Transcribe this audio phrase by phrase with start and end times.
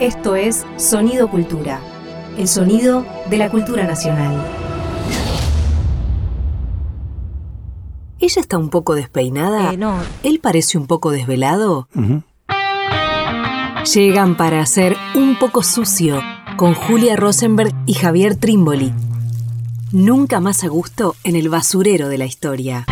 [0.00, 1.80] Esto es Sonido Cultura,
[2.36, 4.44] el sonido de la cultura nacional.
[8.18, 9.72] ¿Ella está un poco despeinada?
[9.72, 9.96] Eh, no.
[10.22, 11.88] ¿Él parece un poco desvelado?
[13.94, 16.20] Llegan para hacer Un poco sucio
[16.58, 18.92] con Julia Rosenberg y Javier Trimboli.
[19.92, 22.84] Nunca más a gusto en el basurero de la historia.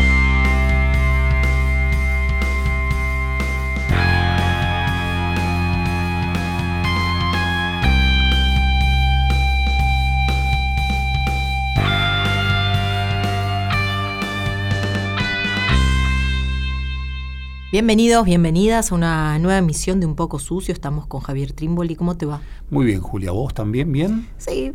[17.79, 20.73] Bienvenidos, bienvenidas a una nueva emisión de Un poco sucio.
[20.73, 21.97] Estamos con Javier Trimboli.
[21.97, 22.41] ¿Cómo te va?
[22.71, 23.33] Muy bien, Julia.
[23.33, 24.29] ¿Vos también bien?
[24.37, 24.71] Sí,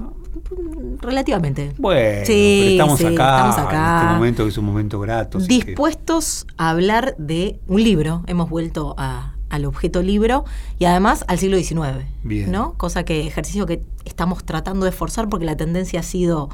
[1.00, 1.72] relativamente.
[1.78, 4.00] Bueno, Sí, pero estamos, sí, acá, estamos acá.
[4.02, 5.38] en este momento que es un momento grato.
[5.40, 8.24] que- Dispuestos a hablar de un libro.
[8.28, 10.44] Hemos vuelto a- al objeto libro
[10.78, 12.06] y además al siglo XIX.
[12.26, 12.52] Bien.
[12.52, 12.74] ¿no?
[12.74, 16.50] Cosa que, ejercicio que estamos tratando de forzar porque la tendencia ha sido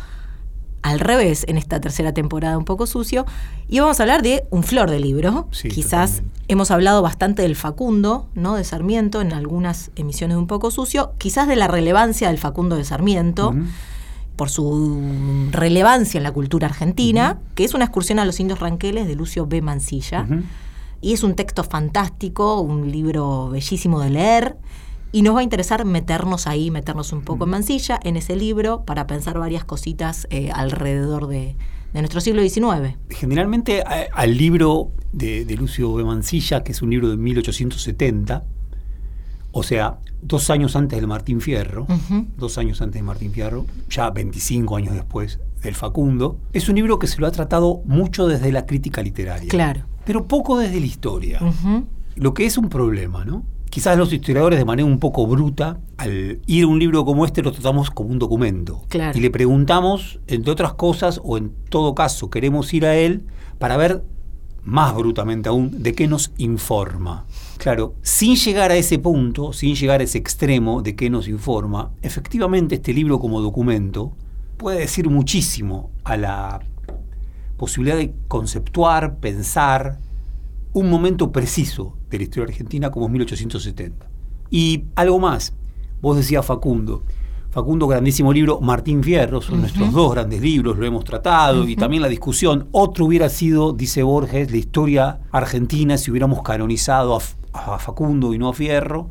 [0.86, 3.26] al revés en esta tercera temporada un poco sucio.
[3.68, 5.48] Y vamos a hablar de un flor de libro.
[5.52, 6.44] Sí, Quizás totalmente.
[6.50, 8.54] hemos hablado bastante del Facundo, ¿no?
[8.56, 11.14] De Sarmiento en algunas emisiones de un poco sucio.
[11.18, 13.56] Quizás de la relevancia del Facundo de Sarmiento
[14.36, 19.08] por su relevancia en la cultura argentina, que es una excursión a los indios ranqueles
[19.08, 19.64] de Lucio B.
[19.64, 20.28] Mansilla.
[20.30, 20.44] Ujú.
[21.02, 24.58] Y es un texto fantástico, un libro bellísimo de leer.
[25.16, 28.84] Y nos va a interesar meternos ahí, meternos un poco en Mansilla, en ese libro,
[28.84, 31.56] para pensar varias cositas eh, alrededor de,
[31.94, 32.98] de nuestro siglo XIX.
[33.10, 36.04] Generalmente a- al libro de, de Lucio B.
[36.04, 38.44] Mansilla, que es un libro de 1870,
[39.54, 41.88] o sea, dos años antes del Martín Fierro,
[42.38, 47.00] dos años antes de Martín Fierro, ya 25 años después del Facundo, es un libro
[47.00, 49.48] que se lo ha tratado mucho desde la crítica literaria.
[49.48, 49.84] Claro.
[50.04, 51.40] Pero poco desde la historia.
[52.18, 53.44] Lo que es un problema, ¿no?
[53.76, 57.42] Quizás los historiadores de manera un poco bruta, al ir a un libro como este
[57.42, 58.84] lo tratamos como un documento.
[58.88, 59.18] Claro.
[59.18, 63.26] Y le preguntamos, entre otras cosas, o en todo caso queremos ir a él
[63.60, 64.02] para ver
[64.64, 67.26] más brutamente aún de qué nos informa.
[67.58, 71.92] Claro, sin llegar a ese punto, sin llegar a ese extremo de qué nos informa,
[72.02, 74.14] efectivamente este libro como documento
[74.56, 76.62] puede decir muchísimo a la
[77.58, 80.00] posibilidad de conceptuar, pensar
[80.72, 84.08] un momento preciso de la historia argentina como es 1870.
[84.50, 85.54] Y algo más,
[86.02, 87.04] vos decías Facundo,
[87.56, 92.02] Facundo, grandísimo libro, Martín Fierro, son nuestros dos grandes libros, lo hemos tratado, y también
[92.02, 97.22] la discusión, otro hubiera sido, dice Borges, la historia argentina si hubiéramos canonizado a,
[97.54, 99.10] a Facundo y no a Fierro.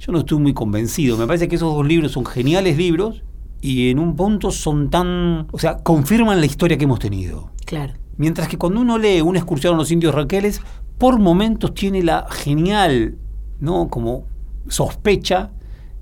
[0.00, 3.22] Yo no estoy muy convencido, me parece que esos dos libros son geniales libros
[3.60, 7.52] y en un punto son tan, o sea, confirman la historia que hemos tenido.
[7.66, 7.94] Claro.
[8.16, 10.60] Mientras que cuando uno lee una excursión a los indios ranqueles,
[11.00, 13.16] por momentos tiene la genial,
[13.58, 13.88] ¿no?
[13.88, 14.26] Como
[14.68, 15.50] sospecha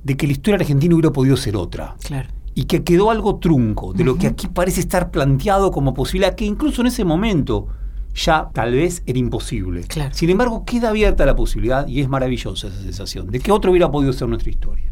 [0.03, 1.95] de que la historia argentina hubiera podido ser otra.
[2.03, 2.29] Claro.
[2.57, 6.45] Y que quedó algo trunco de lo que aquí parece estar planteado como posibilidad, que
[6.45, 7.69] incluso en ese momento
[8.13, 9.83] ya tal vez era imposible.
[9.83, 10.13] Claro.
[10.13, 13.89] Sin embargo, queda abierta la posibilidad, y es maravillosa esa sensación, de que otro hubiera
[13.89, 14.91] podido ser nuestra historia.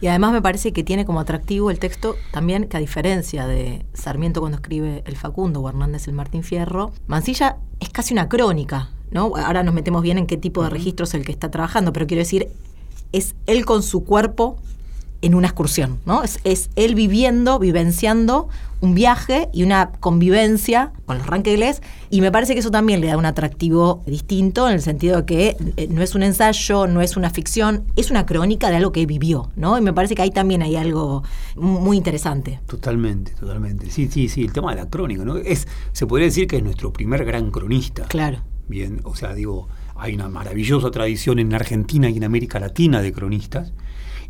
[0.00, 3.84] Y además me parece que tiene como atractivo el texto también que a diferencia de
[3.94, 8.90] Sarmiento cuando escribe El Facundo o Hernández el Martín Fierro, Mansilla es casi una crónica,
[9.10, 9.32] ¿no?
[9.36, 12.06] Ahora nos metemos bien en qué tipo de registro es el que está trabajando, pero
[12.06, 12.48] quiero decir,
[13.12, 14.58] es él con su cuerpo
[15.20, 16.22] en una excursión, ¿no?
[16.22, 18.48] Es, es él viviendo, vivenciando
[18.80, 23.08] un viaje y una convivencia con los ranqueles y me parece que eso también le
[23.08, 27.00] da un atractivo distinto en el sentido de que eh, no es un ensayo, no
[27.00, 29.76] es una ficción, es una crónica de algo que vivió, ¿no?
[29.76, 31.24] Y me parece que ahí también hay algo
[31.56, 32.60] mu- muy interesante.
[32.68, 33.90] Totalmente, totalmente.
[33.90, 35.36] Sí, sí, sí, el tema de la crónica, ¿no?
[35.38, 38.04] Es, se podría decir que es nuestro primer gran cronista.
[38.04, 38.42] Claro.
[38.68, 43.12] Bien, o sea, digo, hay una maravillosa tradición en Argentina y en América Latina de
[43.12, 43.72] cronistas.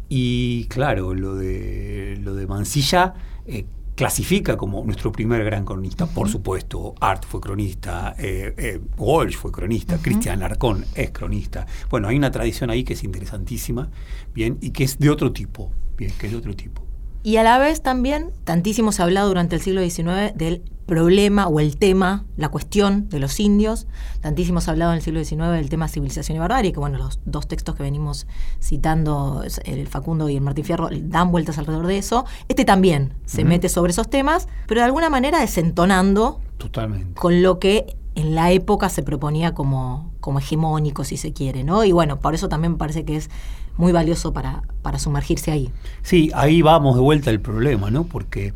[0.08, 3.14] Y claro, lo de, lo de Mansilla
[3.46, 6.06] eh, clasifica como nuestro primer gran cronista.
[6.06, 11.66] Por supuesto, Art fue cronista, eh, eh, Walsh fue cronista, Cristian Larcón es cronista.
[11.91, 13.90] Bueno, hay una tradición ahí que es interesantísima,
[14.32, 16.88] bien, y que es de otro tipo, bien, que es de otro tipo.
[17.23, 21.47] Y a la vez también, tantísimo se ha hablado durante el siglo XIX del problema
[21.49, 23.87] o el tema, la cuestión de los indios,
[24.23, 26.97] tantísimo se ha hablado en el siglo XIX del tema civilización y barbarie, que bueno,
[26.97, 28.26] los dos textos que venimos
[28.61, 32.25] citando, el Facundo y el Martín Fierro, dan vueltas alrededor de eso.
[32.49, 37.20] Este también se mete sobre esos temas, pero de alguna manera desentonando Totalmente.
[37.20, 41.85] con lo que en la época se proponía como, como hegemónico, si se quiere, ¿no?
[41.85, 43.29] Y bueno, por eso también me parece que es
[43.78, 45.70] muy valioso para, para sumergirse ahí.
[46.02, 48.04] Sí, ahí vamos de vuelta al problema, ¿no?
[48.04, 48.52] Porque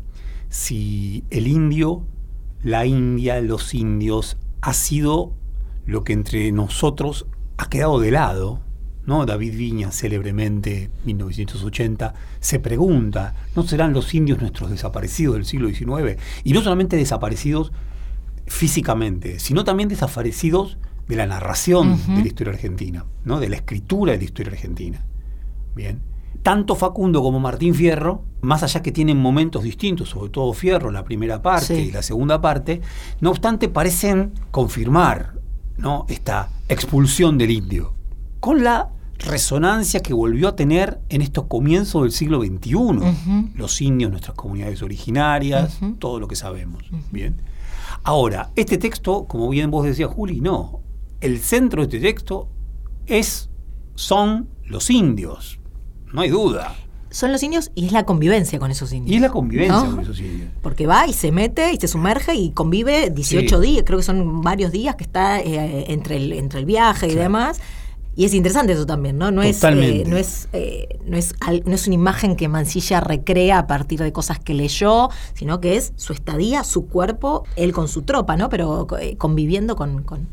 [0.49, 2.05] si el indio,
[2.61, 5.33] la India, los indios, ha sido
[5.85, 7.25] lo que entre nosotros
[7.57, 8.59] ha quedado de lado,
[9.05, 9.25] ¿no?
[9.25, 16.21] David Viña, célebremente, 1980, se pregunta, ¿no serán los indios nuestros desaparecidos del siglo XIX?
[16.43, 17.71] Y no solamente desaparecidos
[18.45, 20.77] físicamente, sino también desaparecidos
[21.07, 23.39] de la narración de la historia argentina, ¿no?
[23.39, 25.05] de la escritura de la historia argentina.
[25.75, 26.01] Bien.
[26.41, 31.05] Tanto Facundo como Martín Fierro, más allá que tienen momentos distintos, sobre todo Fierro, la
[31.05, 32.81] primera parte y la segunda parte,
[33.21, 35.35] no obstante parecen confirmar
[35.77, 36.05] ¿no?
[36.09, 37.93] esta expulsión del indio,
[38.41, 38.89] con la
[39.19, 44.81] resonancia que volvió a tener en estos comienzos del siglo XXI, los indios, nuestras comunidades
[44.81, 46.83] originarias, todo lo que sabemos.
[47.11, 47.41] Bien.
[48.03, 50.81] Ahora, este texto, como bien vos decías, Juli, no.
[51.21, 52.49] El centro de este texto
[53.05, 53.49] es,
[53.95, 55.59] son los indios.
[56.13, 56.75] No hay duda.
[57.09, 59.11] Son los indios y es la convivencia con esos indios.
[59.11, 60.49] Y es la convivencia con esos indios.
[60.61, 64.41] Porque va y se mete y se sumerge y convive 18 días, creo que son
[64.41, 67.59] varios días que está eh, entre, el, entre el viaje y demás.
[68.15, 69.31] Y es interesante eso también, ¿no?
[69.31, 71.33] No es, eh, no, es, eh, no, es,
[71.65, 75.77] no es una imagen que Mancilla recrea a partir de cosas que leyó, sino que
[75.77, 78.49] es su estadía, su cuerpo, él con su tropa, ¿no?
[78.49, 80.27] Pero eh, conviviendo con, con,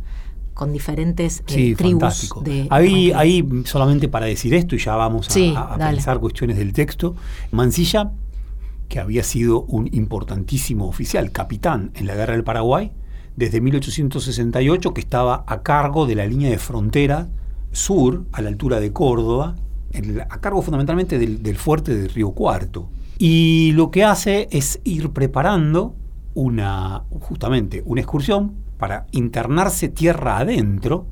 [0.72, 2.30] diferentes tribus.
[2.42, 7.16] De, ahí, ahí, solamente para decir esto, y ya vamos a, pensar cuestiones del texto,
[7.50, 8.12] Mancilla,
[8.88, 12.92] que había sido un importantísimo oficial, capitán en la Guerra del Paraguay,
[13.36, 17.28] desde 1868, que estaba a cargo de la línea de frontera
[17.72, 19.56] sur, a la altura de Córdoba,
[20.28, 22.88] a cargo fundamentalmente del, fuerte de Río Cuarto.
[23.18, 25.94] Y lo que hace es ir preparando
[26.34, 31.06] una, justamente, una excursión para internarse tierra adentro,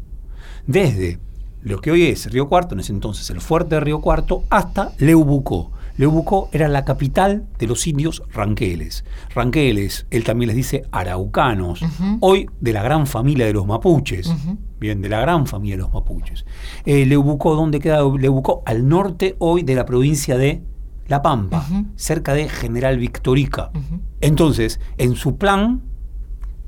[0.67, 1.21] desde
[1.61, 4.93] lo que hoy es Río Cuarto, en ese entonces el fuerte de Río Cuarto, hasta
[4.99, 5.71] Leubucó.
[5.99, 9.05] Leubucó era la capital de los indios ranqueles.
[9.35, 11.81] Ranqueles, él también les dice araucanos,
[12.21, 14.33] hoy de la gran familia de los mapuches.
[14.81, 16.47] Bien, de la gran familia de los mapuches.
[16.87, 18.63] Eh, Leubucó, ¿dónde queda Leubucó?
[18.65, 20.63] Al norte hoy de la provincia de
[21.09, 21.67] La Pampa,
[21.97, 23.73] cerca de General Victorica.
[24.21, 25.83] Entonces, en su plan,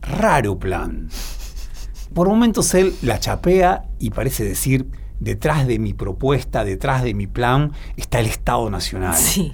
[0.03, 1.09] raro plan.
[2.15, 4.87] Por momentos él la chapea y parece decir,
[5.21, 9.17] detrás de mi propuesta, detrás de mi plan, está el Estado Nacional.
[9.17, 9.53] Sí.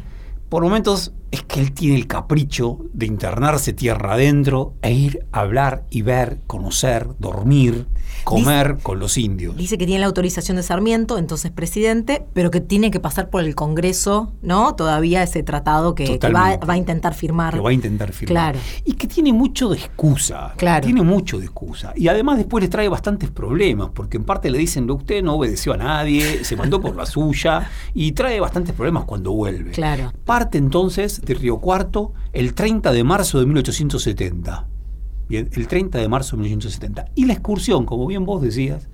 [0.49, 5.41] Por momentos es que él tiene el capricho de internarse tierra adentro e ir a
[5.41, 7.87] hablar y ver, conocer, dormir,
[8.25, 9.57] comer con los indios.
[9.57, 13.45] Dice que tiene la autorización de Sarmiento, entonces presidente, pero que tiene que pasar por
[13.45, 14.75] el Congreso, ¿no?
[14.75, 17.55] Todavía ese tratado que, va, a intentar firmar.
[17.55, 18.53] Que va a intentar firmar.
[18.53, 18.59] Claro.
[18.85, 20.55] Y que tiene mucho de excusa.
[20.57, 20.85] Claro.
[20.85, 21.93] Tiene mucho de excusa.
[21.97, 25.75] Y además después le trae bastantes problemas, porque en parte le dicen, usted no obedeció
[25.75, 29.73] a nadie, se mandó por la suya, y trae bastantes problemas cuando vuelve.
[29.73, 30.13] Claro.
[30.25, 34.67] Parte entonces de Río Cuarto el 30 de marzo de 1870.
[35.29, 37.07] Bien, el 30 de marzo de 1870.
[37.15, 38.89] Y la excursión, como bien vos decías,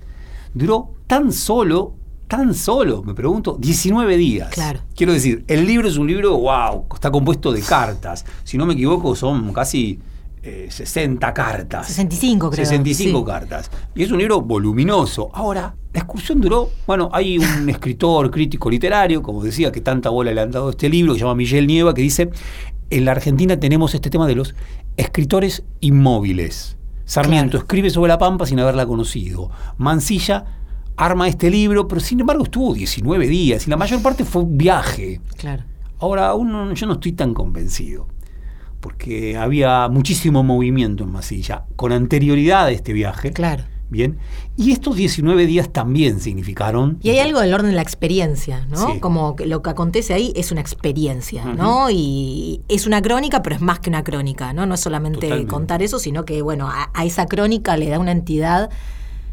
[0.53, 1.93] duró tan solo,
[2.27, 4.49] tan solo, me pregunto, 19 días.
[4.49, 4.79] Claro.
[4.95, 8.25] Quiero decir, el libro es un libro, wow, está compuesto de cartas.
[8.43, 9.99] Si no me equivoco, son casi
[10.43, 11.87] 60 eh, cartas.
[11.87, 12.65] 65, creo.
[12.65, 13.71] 65 cartas.
[13.95, 15.29] Y es un libro voluminoso.
[15.33, 20.33] Ahora, la excursión duró, bueno, hay un escritor crítico literario, como decía, que tanta bola
[20.33, 22.29] le han dado a este libro, que se llama Miguel Nieva, que dice,
[22.89, 24.55] en la Argentina tenemos este tema de los
[24.97, 26.77] escritores inmóviles.
[27.05, 29.49] Sarmiento escribe sobre la Pampa sin haberla conocido.
[29.77, 30.45] Mansilla
[30.95, 34.57] arma este libro, pero sin embargo estuvo 19 días y la mayor parte fue un
[34.57, 35.19] viaje.
[35.37, 35.63] Claro.
[35.99, 38.07] Ahora, uno, yo no estoy tan convencido,
[38.83, 41.63] porque había muchísimo movimiento en Masilla.
[41.77, 43.63] Con anterioridad a este viaje, claro.
[43.89, 44.17] Bien.
[44.57, 46.97] Y estos 19 días también significaron.
[47.01, 48.99] Y hay algo del orden de la experiencia, ¿no?
[48.99, 51.89] Como que lo que acontece ahí es una experiencia, ¿no?
[51.91, 54.65] Y es una crónica, pero es más que una crónica, ¿no?
[54.65, 58.69] No es solamente contar eso, sino que, bueno, a, esa crónica le da una entidad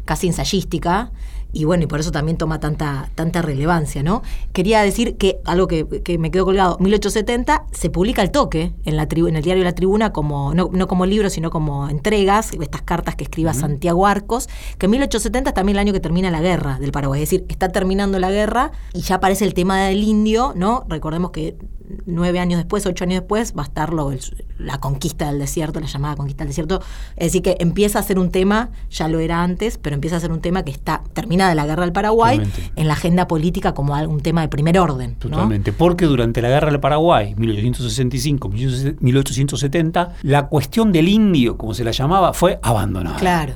[0.05, 1.11] casi ensayística
[1.53, 4.21] y bueno, y por eso también toma tanta, tanta relevancia, ¿no?
[4.53, 5.85] Quería decir que algo que,
[6.19, 10.13] me quedó colgado, 1870 se publica al toque en, la en el diario La Tribuna,
[10.13, 15.49] como, no, como libro, sino como entregas, estas cartas que escriba Santiago Arcos, que 1870
[15.49, 18.31] es también el año que termina la guerra del Paraguay, es decir, está terminando la
[18.31, 20.85] guerra y ya aparece el tema del indio, ¿no?
[20.87, 21.57] Recordemos que
[22.05, 26.15] nueve años después, ocho años después, va a estar la conquista del desierto, la llamada
[26.15, 26.81] conquista del desierto.
[27.15, 30.19] Es decir, que empieza a ser un tema, ya lo era antes, pero empieza a
[30.19, 31.03] ser un tema que está
[31.41, 32.41] terminada la guerra del Paraguay
[32.75, 35.15] en la agenda política como un tema de primer orden.
[35.15, 41.89] Totalmente, porque durante la guerra del Paraguay, 1865-1870, la cuestión del indio, como se la
[41.91, 43.17] llamaba, fue abandonada.
[43.17, 43.55] Claro.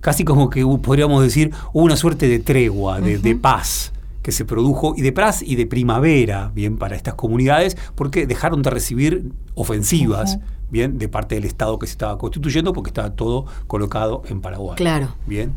[0.00, 3.93] Casi como que podríamos decir una suerte de tregua, de paz
[4.24, 8.62] que se produjo y de praz y de primavera, bien, para estas comunidades, porque dejaron
[8.62, 10.38] de recibir ofensivas,
[10.70, 14.76] bien, de parte del Estado que se estaba constituyendo, porque estaba todo colocado en Paraguay.
[14.76, 15.14] Claro.
[15.26, 15.52] Bien.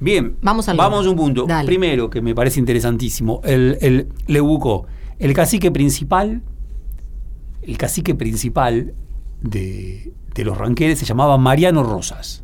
[0.00, 1.46] Bien, Vamos al vamos a un punto.
[1.46, 1.66] Dale.
[1.66, 4.86] Primero, que me parece interesantísimo, el, el Leuco,
[5.20, 6.42] el cacique principal,
[7.62, 8.94] el cacique principal
[9.42, 12.42] de, de los ranqueles se llamaba Mariano Rosas.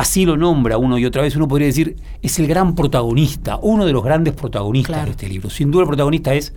[0.00, 3.84] Así lo nombra uno y otra vez, uno podría decir, es el gran protagonista, uno
[3.84, 5.04] de los grandes protagonistas Claro.
[5.04, 5.50] de este libro.
[5.50, 6.54] Sin duda el protagonista es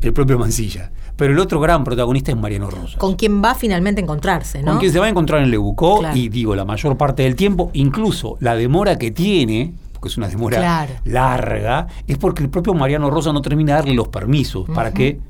[0.00, 2.96] el propio Mansilla, pero el otro gran protagonista es Mariano Rosas.
[2.96, 4.72] Con quien va finalmente a encontrarse, ¿no?
[4.72, 6.16] Con quien se va a encontrar en Lebucó Claro.
[6.16, 10.26] y digo, la mayor parte del tiempo, incluso la demora que tiene, porque es una
[10.26, 10.94] demora Claro.
[11.04, 15.20] larga, es porque el propio Mariano Rosa no termina de darle los permisos para que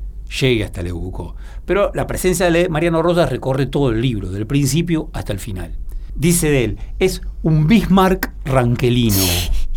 [0.41, 1.37] llegue hasta Lebucó.
[1.67, 5.75] Pero la presencia de Mariano Rosa recorre todo el libro, del principio hasta el final.
[6.19, 9.17] Dice de él, es un Bismarck ranquelino.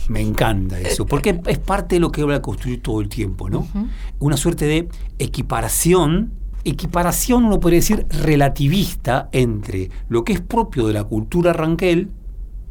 [0.10, 3.50] Me encanta eso, porque es parte de lo que habla de construir todo el tiempo,
[3.50, 3.68] ¿no?
[4.20, 6.34] Una suerte de equiparación,
[6.64, 12.10] equiparación uno podría decir relativista entre lo que es propio de la cultura ranquel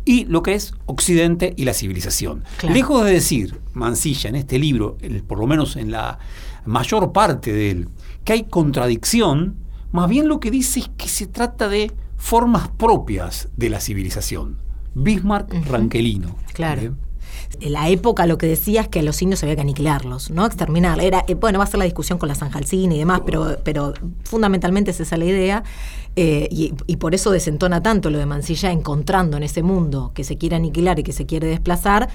[0.05, 2.45] y lo que es Occidente y la civilización.
[2.59, 2.75] Claro.
[2.75, 6.19] Lejos de decir Mansilla en este libro, el- por lo menos en la
[6.65, 7.89] mayor parte de él,
[8.25, 9.57] que hay contradicción,
[9.93, 14.59] más bien lo que dice es que se trata de formas propias de la civilización.
[14.95, 15.73] Bismarck Ujú.
[15.73, 16.37] ranquelino.
[16.53, 16.95] Claro.
[17.61, 20.45] En la época lo que decía es que a los indios había que aniquilarlos, ¿no?
[20.47, 21.01] Exterminar.
[21.01, 23.95] Era, eh, bueno, va a ser la discusión con la Sanjalcina y demás, pero, pero
[24.25, 25.63] fundamentalmente es esa la idea.
[26.17, 30.25] eh, y, y por eso desentona tanto lo de Mansilla, encontrando en ese mundo que
[30.25, 32.09] se quiere aniquilar y que se quiere desplazar,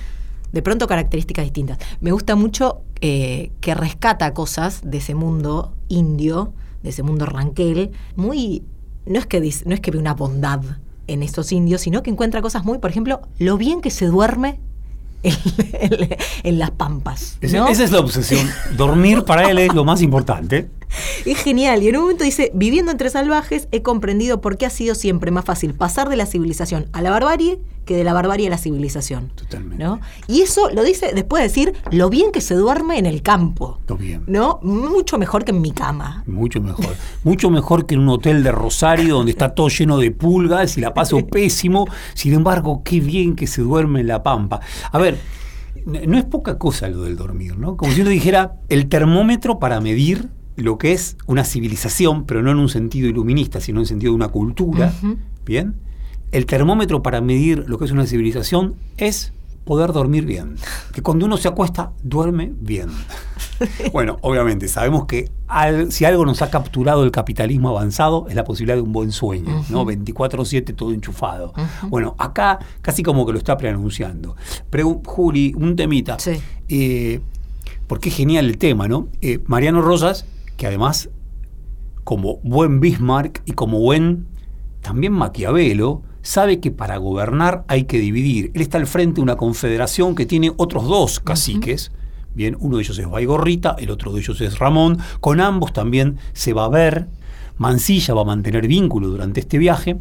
[0.52, 1.80] de pronto características distintas.
[2.02, 7.92] Me gusta mucho eh, que rescata cosas de ese mundo indio, de ese mundo ranquel,
[8.16, 8.64] muy.
[9.06, 10.62] No es que, dice- no es que ve una bondad
[11.08, 14.60] en estos indios, sino que encuentra cosas muy, por ejemplo, lo bien que se duerme
[15.24, 15.36] en,
[15.74, 17.38] en- en las pampas.
[17.68, 18.48] Esa es la obsesión.
[18.76, 20.70] Dormir para él es lo más importante.
[21.26, 21.84] Es genial.
[21.84, 25.32] Y en un momento dice, viviendo entre salvajes, he comprendido por qué ha sido siempre
[25.32, 28.58] más fácil pasar de la civilización a la barbarie que de la barbarie a la
[28.58, 29.30] civilización.
[29.36, 29.84] Totalmente.
[29.84, 30.00] ¿no?
[30.28, 33.80] Y eso lo dice después de decir lo bien que se duerme en el campo.
[33.88, 34.24] Lo bien.
[34.28, 34.60] ¿No?
[34.64, 36.24] Mucho mejor que en mi cama.
[36.26, 36.96] Mucho mejor.
[37.24, 40.82] Mucho mejor que en un hotel de Rosario donde está todo lleno de pulgas y
[40.82, 41.88] la paso pésimo.
[42.16, 44.60] Sin embargo, qué bien que se duerme en la pampa.
[44.92, 45.20] A ver,
[45.86, 47.78] no es poca cosa lo del dormir, ¿no?
[47.78, 52.52] Como si uno dijera el termómetro para medir lo que es una civilización, pero no
[52.52, 54.94] en un sentido iluminista, sino en un sentido de una cultura.
[55.46, 55.76] ¿Bien?
[56.32, 59.32] El termómetro para medir lo que es una civilización es
[59.64, 60.56] poder dormir bien.
[60.94, 62.90] Que cuando uno se acuesta, duerme bien.
[63.94, 68.44] Bueno, obviamente, sabemos que al- si algo nos ha capturado el capitalismo avanzado es la
[68.44, 69.86] posibilidad de un buen sueño, ¿no?
[69.86, 71.54] 24-7 todo enchufado.
[71.88, 74.36] Bueno, acá casi como que lo está preanunciando.
[74.70, 76.20] Pregu- Juli, un temita.
[76.20, 76.32] Sí.
[76.68, 77.22] Eh,
[77.88, 79.08] porque es genial el tema, ¿no?
[79.22, 80.26] Eh, Mariano Rosas,
[80.58, 81.10] que además,
[82.04, 84.28] como buen Bismarck y como buen
[84.82, 88.52] también Maquiavelo, sabe que para gobernar hay que dividir.
[88.54, 91.92] Él está al frente de una confederación que tiene otros dos caciques.
[92.34, 95.00] Bien, uno de ellos es Baigorrita, el otro de ellos es Ramón.
[95.22, 97.08] Con ambos también se va a ver.
[97.58, 100.00] Mansilla va a mantener vínculo durante este viaje.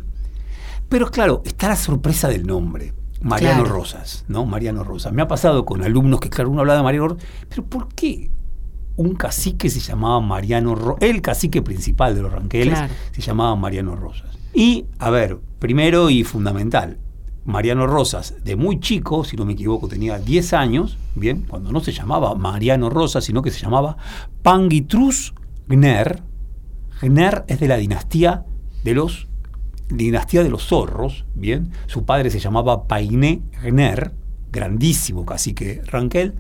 [0.89, 2.93] Pero claro, está la sorpresa del nombre.
[3.21, 3.77] Mariano Claro.
[3.77, 4.45] Rosas, ¿no?
[4.45, 5.13] Mariano Rosas.
[5.13, 8.31] Me ha pasado con alumnos que, claro, uno habla de Mariano Rosas, pero ¿por qué
[8.97, 11.03] un cacique se llamaba Mariano Rosas?
[11.03, 12.95] El cacique principal de los ranqueles Claro.
[13.13, 14.39] se llamaba Mariano Rosas.
[14.53, 16.99] Y, a ver, primero y fundamental,
[17.45, 21.81] Mariano Rosas, de muy chico, si no me equivoco, tenía 10 años, bien, cuando no
[21.81, 23.97] se llamaba Mariano Rosas, sino que se llamaba
[24.43, 25.35] Pangitrus
[25.69, 26.23] Gner.
[27.03, 28.45] Gner es de la dinastía
[28.85, 29.27] de los
[29.91, 31.71] dinastía de los zorros, bien.
[31.87, 34.13] Su padre se llamaba Painé Gner,
[34.51, 36.35] grandísimo cacique Ranquel,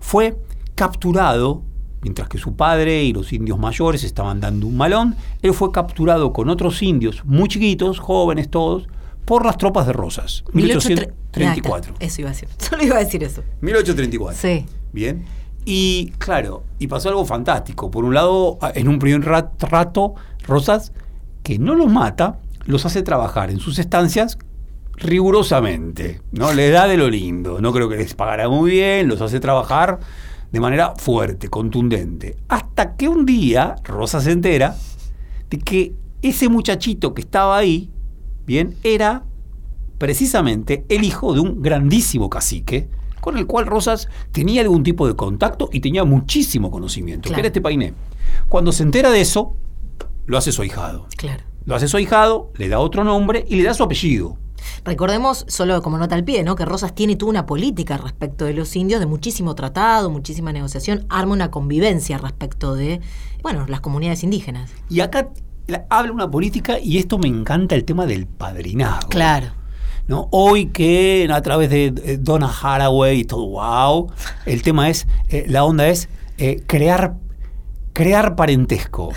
[0.00, 0.38] fue
[0.74, 1.62] capturado
[2.02, 6.32] mientras que su padre y los indios mayores estaban dando un malón, él fue capturado
[6.32, 8.88] con otros indios muy chiquitos, jóvenes todos,
[9.24, 10.44] por las tropas de Rosas.
[10.52, 11.94] 1834.
[12.00, 12.48] Eso iba a decir.
[12.58, 13.42] Solo iba a decir eso.
[13.60, 14.38] 1834.
[14.40, 14.64] Sí.
[14.92, 15.24] Bien.
[15.64, 17.90] Y claro, y pasó algo fantástico.
[17.90, 20.14] Por un lado, en un primer rat- rato,
[20.46, 20.92] Rosas,
[21.42, 24.38] que no los mata, los hace trabajar en sus estancias
[24.96, 26.20] rigurosamente.
[26.32, 26.52] ¿no?
[26.52, 27.60] Les da de lo lindo.
[27.60, 29.98] No creo que les pagará muy bien, los hace trabajar
[30.52, 32.36] de manera fuerte, contundente.
[32.48, 34.76] Hasta que un día Rosa se entera
[35.50, 37.90] de que ese muchachito que estaba ahí,
[38.46, 39.24] bien, era
[39.98, 42.88] precisamente el hijo de un grandísimo cacique
[43.20, 47.34] con el cual Rosas tenía algún tipo de contacto y tenía muchísimo conocimiento, Claro.
[47.34, 47.92] que era este Painé.
[48.48, 49.54] Cuando se entera de eso,
[50.26, 51.06] lo hace su ahijado.
[51.16, 51.42] Claro.
[51.64, 54.38] Lo hace su ahijado, le da otro nombre y le da su apellido.
[54.84, 56.56] Recordemos, solo como nota al pie, ¿no?
[56.56, 61.06] que Rosas tiene toda una política respecto de los indios, de muchísimo tratado, muchísima negociación,
[61.08, 63.00] arma una convivencia respecto de,
[63.42, 64.70] bueno, las comunidades indígenas.
[64.88, 65.28] Y acá
[65.66, 69.08] la- habla una política y esto me encanta el tema del padrinazgo.
[69.10, 69.48] Claro.
[70.06, 70.28] ¿no?
[70.30, 74.10] Hoy que a través de Donna Haraway y todo, wow,
[74.46, 77.16] el tema es, eh, la onda es eh, crear,
[77.92, 79.12] crear parentesco.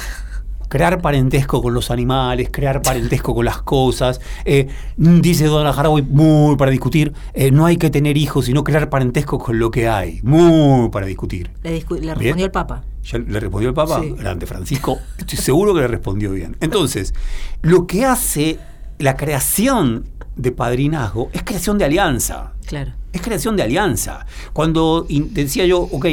[0.72, 4.22] Crear parentesco con los animales, crear parentesco con las cosas.
[4.46, 8.90] Eh, dice Donna Haraway, muy para discutir, eh, no hay que tener hijos, sino crear
[8.90, 10.22] parentesco con lo que hay.
[10.24, 11.52] Muy para discutir.
[11.64, 12.16] Le, discu- le Bien.
[12.16, 12.84] respondió el Papa.
[13.04, 14.00] ¿Ya le respondió el Papa?
[14.02, 14.12] Sí.
[14.18, 14.98] Grande Francisco.
[15.18, 16.56] Estoy seguro que le respondió bien.
[16.62, 17.14] Entonces,
[17.62, 18.58] lo que hace
[18.98, 20.06] la creación
[20.38, 22.54] de padrinazgo es creación de alianza.
[22.66, 22.94] Claro.
[23.12, 24.26] Es creación de alianza.
[24.54, 26.06] Cuando decía yo, ok,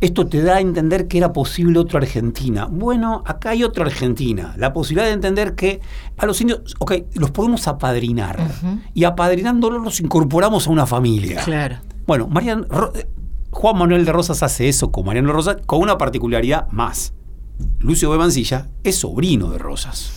[0.00, 2.66] esto te da a entender que era posible otra Argentina.
[2.70, 4.54] Bueno, acá hay otra Argentina.
[4.58, 5.80] La posibilidad de entender que
[6.18, 8.38] a los indios, ok, los podemos apadrinar.
[8.94, 11.42] Y apadrinándolos los incorporamos a una familia.
[11.44, 11.76] Claro.
[12.06, 13.08] Bueno, Marian, Ro- eh,
[13.50, 17.14] Juan Manuel de Rosas hace eso con Mariano Rosas con una particularidad más.
[17.78, 18.18] Lucio B.
[18.18, 20.12] Mancilla es sobrino de Rosas.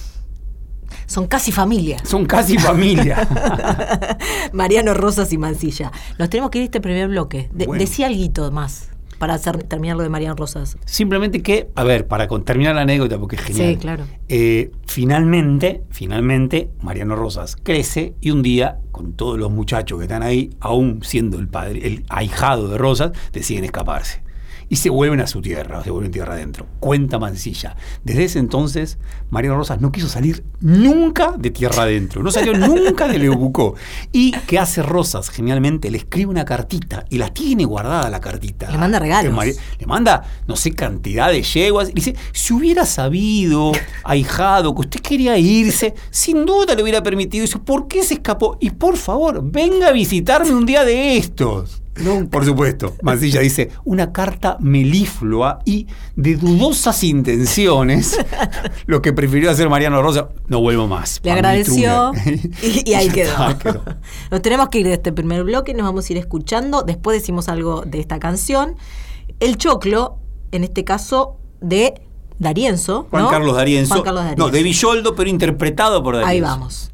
[1.06, 1.98] Son casi familia.
[2.06, 3.28] Son casi familia.
[4.54, 5.92] Mariano Rosas y Mancilla.
[6.18, 7.50] Nos tenemos que ir a este primer bloque.
[7.54, 7.80] De- Bueno.
[7.82, 10.78] Decía algo más para hacer, terminar lo de Mariano Rosas.
[10.86, 13.70] Simplemente que, a ver, para con- terminar la anécdota, porque es genial.
[13.74, 14.06] Sí, claro.
[14.30, 20.24] Eh, finalmente, finalmente, Mariano Rosas crece y un día, con todos los muchachos que están
[20.24, 24.24] ahí, aún siendo el padre, el ahijado de Rosas, deciden escaparse.
[24.70, 26.68] Y se vuelven a su tierra, se vuelven tierra adentro.
[26.80, 27.76] Cuenta Mancilla.
[28.04, 29.00] Desde ese entonces,
[29.32, 32.22] Mariano Rosas no quiso salir nunca de tierra adentro.
[32.22, 33.74] No salió nunca de Leubucó.
[34.12, 35.30] ¿Y qué hace Rosas?
[35.30, 38.70] Genialmente le escribe una cartita y la tiene guardada la cartita.
[38.70, 39.34] Le manda regalos.
[39.80, 41.90] Le manda, no sé, cantidad de yeguas.
[41.90, 43.72] Y dice, si hubiera sabido,
[44.04, 47.64] ahijado, que usted quería irse, sin duda le hubiera permitido eso.
[47.64, 48.58] ¿Por qué se escapó?
[48.60, 51.82] Y por favor, venga a visitarme un día de estos.
[52.30, 52.96] Por supuesto.
[53.02, 58.18] Mancilla dice, una carta meliflua y de dudosas intenciones,
[58.86, 61.20] lo que prefirió hacer Mariano Rosa, no vuelvo más.
[61.24, 62.12] Le agradeció
[62.64, 63.34] y, y ahí quedó.
[64.32, 66.84] Nos tenemos que ir de este primer bloque, nos vamos a ir escuchando.
[66.84, 68.76] Después decimos algo de esta canción.
[69.40, 70.18] El choclo,
[70.52, 72.02] en este caso, de
[72.40, 73.08] Darienzo.
[73.10, 73.30] Juan ¿no?
[73.30, 73.94] Carlos D'Arienzo.
[73.96, 74.46] Juan Carlos D'Arienzo.
[74.46, 76.32] No, de Villoldo, pero interpretado por D'Arienzo.
[76.32, 76.92] Ahí vamos.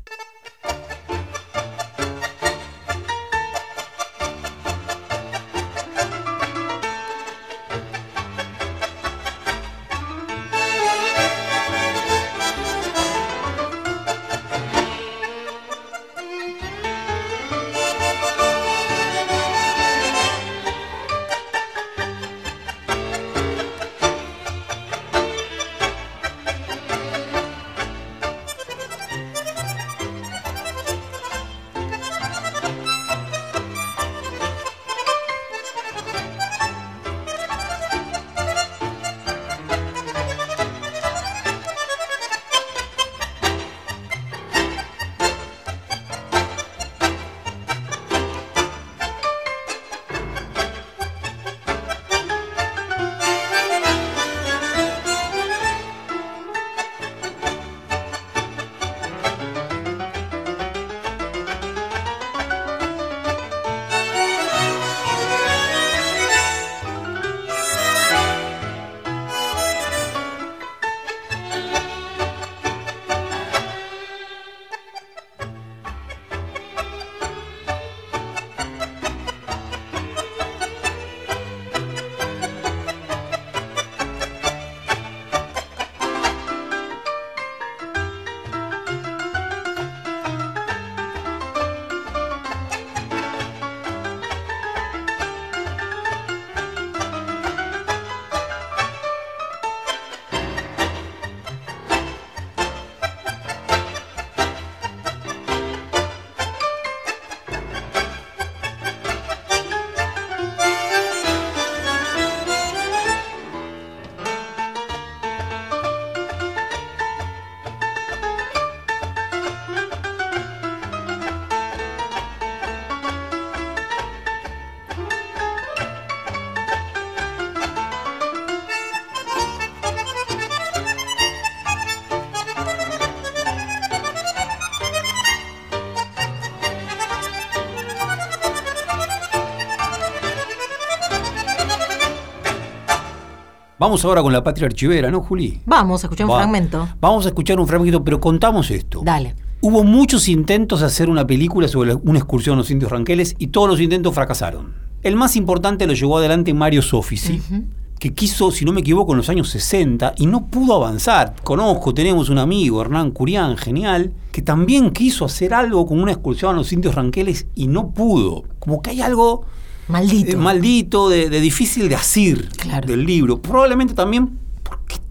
[143.86, 145.62] Vamos ahora con la patria archivera, ¿no, Juli?
[145.68, 146.38] Vamos a escuchar un Va.
[146.38, 146.90] fragmento.
[147.00, 149.02] Vamos a escuchar un fragmento, pero contamos esto.
[149.04, 149.36] Dale.
[149.62, 153.36] Hubo muchos intentos de hacer una película sobre la- una excursión a los indios ranqueles
[153.38, 154.74] y todos los intentos fracasaron.
[155.04, 157.64] El más importante lo llevó adelante Mario Soffici, Ujú.
[158.00, 161.36] que quiso, si no me equivoco, en los años 60 y no pudo avanzar.
[161.44, 166.56] Conozco, tenemos un amigo, Hernán Curián, genial, que también quiso hacer algo con una excursión
[166.56, 168.46] a los indios ranqueles y no pudo.
[168.58, 169.46] Como que hay algo
[169.88, 170.32] Maldito.
[170.32, 172.88] eh, maldito, de, de difícil de asir Claro.
[172.88, 173.42] del libro.
[173.42, 175.02] Probablemente también porque es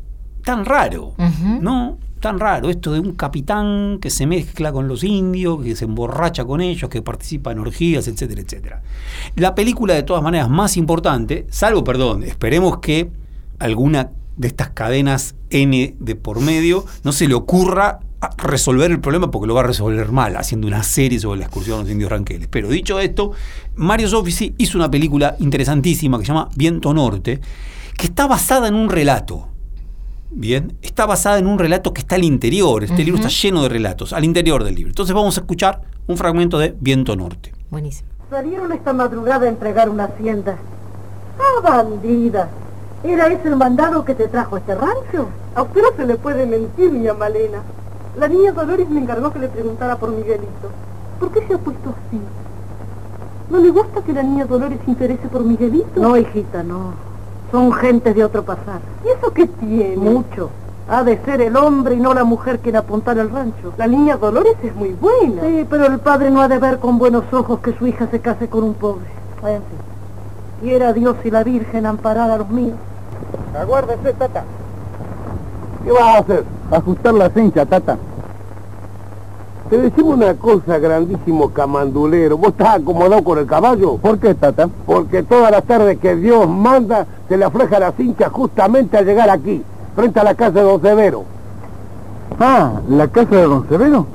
[0.42, 1.14] tan raro.
[1.60, 1.98] ¿no?
[2.20, 6.44] Tan raro esto de un capitán que se mezcla con los indios, que se emborracha
[6.44, 8.82] con ellos, que participa en orgías, etcétera, etcétera.
[9.36, 13.10] La película, de todas maneras, más importante, salvo, perdón, esperemos que
[13.58, 18.00] alguna de estas cadenas N de por medio no se le ocurra
[18.36, 21.78] resolver el problema porque lo va a resolver mal, haciendo una serie sobre la excursión
[21.78, 22.48] a los indios ranqueles.
[22.48, 23.32] Pero dicho esto,
[23.76, 27.40] Mario Soffici hizo una película interesantísima que se llama Viento Norte,
[27.96, 29.48] que está basada en un relato.
[30.30, 32.82] Bien, está basada en un relato que está al interior.
[32.82, 34.90] Este libro está lleno de relatos, al interior del libro.
[34.90, 37.52] Entonces vamos a escuchar un fragmento de Viento Norte.
[37.70, 38.08] Buenísimo.
[38.30, 40.58] Salieron esta madrugada a entregar una hacienda.
[41.38, 42.48] ¡Ah, bandida!
[43.04, 45.28] ¿Era ese el mandado que te trajo a este rancho?
[45.54, 47.62] A usted no se le puede mentir, mi Malena.
[48.16, 50.70] La niña Dolores me encargó que le preguntara por Miguelito.
[51.18, 52.20] ¿Por qué se ha puesto así?
[53.50, 56.00] ¿No le gusta que la niña Dolores se interese por Miguelito?
[56.00, 56.92] No, hijita, no.
[57.50, 58.80] Son gentes de otro pasar.
[59.04, 59.96] ¿Y eso qué tiene?
[59.96, 60.50] Mucho.
[60.88, 63.72] Ha de ser el hombre y no la mujer quien apuntara al rancho.
[63.76, 65.42] La niña Dolores es muy buena.
[65.42, 68.20] Sí, pero el padre no ha de ver con buenos ojos que su hija se
[68.20, 69.06] case con un pobre.
[69.42, 69.78] En fin.
[70.60, 72.76] Quiera Dios y la Virgen amparar a los míos.
[73.58, 74.44] Aguárdese, tata.
[75.84, 76.44] ¿Qué vas a hacer?
[76.70, 77.98] Ajustar la cincha, tata.
[79.68, 82.38] Te decimos una cosa, grandísimo camandulero.
[82.38, 83.96] ¿Vos estás acomodado con el caballo?
[83.98, 84.68] ¿Por qué, tata?
[84.86, 89.28] Porque todas las tardes que Dios manda, se le afleja la cincha justamente al llegar
[89.30, 89.62] aquí,
[89.94, 91.24] frente a la casa de Don Severo.
[92.40, 94.06] Ah, ¿la casa de Don Severo?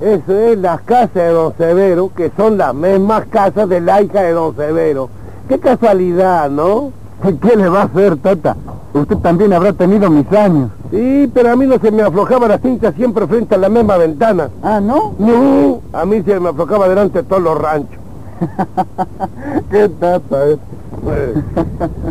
[0.00, 4.22] Eso es las casas de Don Severo, que son las mismas casas de la hija
[4.22, 5.08] de Don Severo.
[5.48, 6.92] Qué casualidad, ¿no?
[7.24, 8.54] ¿Qué le va a hacer, tata?
[8.92, 10.70] Usted también habrá tenido mis años.
[10.90, 13.96] Sí, pero a mí no se me aflojaba la cinta siempre frente a la misma
[13.96, 14.50] ventana.
[14.62, 15.14] Ah, ¿no?
[15.18, 17.98] No, a mí se me aflojaba delante de todos los ranchos.
[19.70, 20.58] ¿Qué tata es?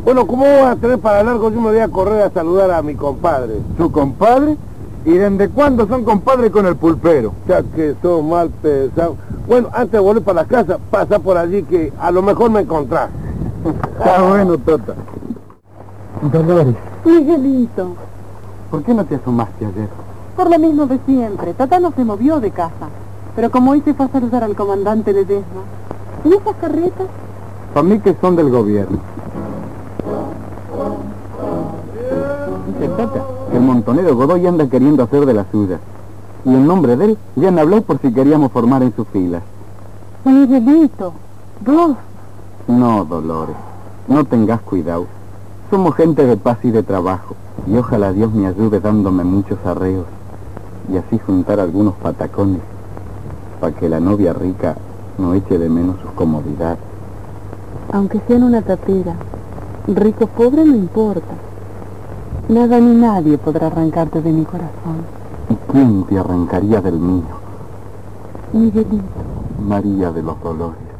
[0.03, 1.49] bueno, ¿cómo vas a tener para largo?
[1.51, 3.53] Yo me voy a correr a saludar a mi compadre.
[3.77, 4.57] ¿Su compadre?
[5.05, 7.33] ¿Y desde cuándo son compadres con el pulpero?
[7.47, 9.15] Ya que son mal pesados.
[9.47, 12.61] Bueno, antes de volver para la casa, pasa por allí que a lo mejor me
[12.61, 13.09] encontrás.
[13.65, 14.93] Está bueno, Tota.
[16.31, 17.95] Dolores, Miguelito,
[18.71, 19.89] ¿por qué no te asomaste ayer?
[20.35, 21.53] por lo mismo de siempre.
[21.53, 22.87] Tata no se movió de casa.
[23.35, 25.61] Pero como hoy se fue a saludar al comandante Ledesma.
[26.25, 27.07] ¿Y esas carretas?
[27.73, 28.97] Para mí que son del gobierno.
[32.67, 33.21] Dice Tata,
[33.51, 35.79] que el montonero Godoy anda queriendo hacer de la suya.
[36.45, 39.43] Y en nombre de él, ya me habló por si queríamos formar en sus filas.
[40.25, 41.13] Miguelito,
[41.65, 41.95] vos.
[42.67, 43.57] No, Dolores,
[44.07, 45.05] no tengas cuidado.
[45.69, 47.35] Somos gente de paz y de trabajo,
[47.67, 50.05] y ojalá Dios me ayude dándome muchos arreos,
[50.89, 52.61] y así juntar algunos patacones,
[53.59, 54.77] para que la novia rica
[55.17, 56.79] no eche de menos sus comodidades.
[57.91, 59.15] Aunque sea en una tapera,
[59.87, 61.33] rico pobre no importa.
[62.47, 65.03] Nada ni nadie podrá arrancarte de mi corazón.
[65.49, 67.23] ¿Y quién te arrancaría del mío?
[68.53, 69.03] Miguelito.
[69.59, 70.92] María de los Dolores.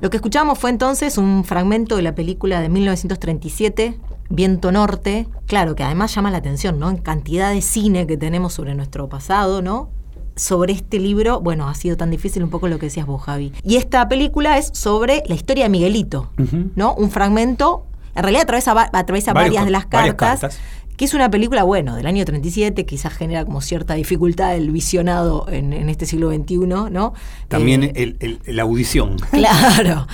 [0.00, 3.98] Lo que escuchamos fue entonces un fragmento de la película de 1937,
[4.30, 6.90] Viento Norte, claro, que además llama la atención, ¿no?
[6.90, 9.90] En cantidad de cine que tenemos sobre nuestro pasado, ¿no?
[10.36, 13.52] Sobre este libro, bueno, ha sido tan difícil un poco lo que decías vos, Javi.
[13.64, 16.30] Y esta película es sobre la historia de Miguelito.
[16.76, 16.94] ¿no?
[16.94, 20.60] Un fragmento, en realidad atraviesa, va- atraviesa varias ca- de las varias cartas, cartas.
[20.98, 25.46] Que es una película, bueno, del año 37, quizás genera como cierta dificultad el visionado
[25.48, 26.58] en, en este siglo XXI,
[26.90, 27.14] ¿no?
[27.48, 29.16] También Eh, el- el- la audición.
[29.30, 30.06] Claro.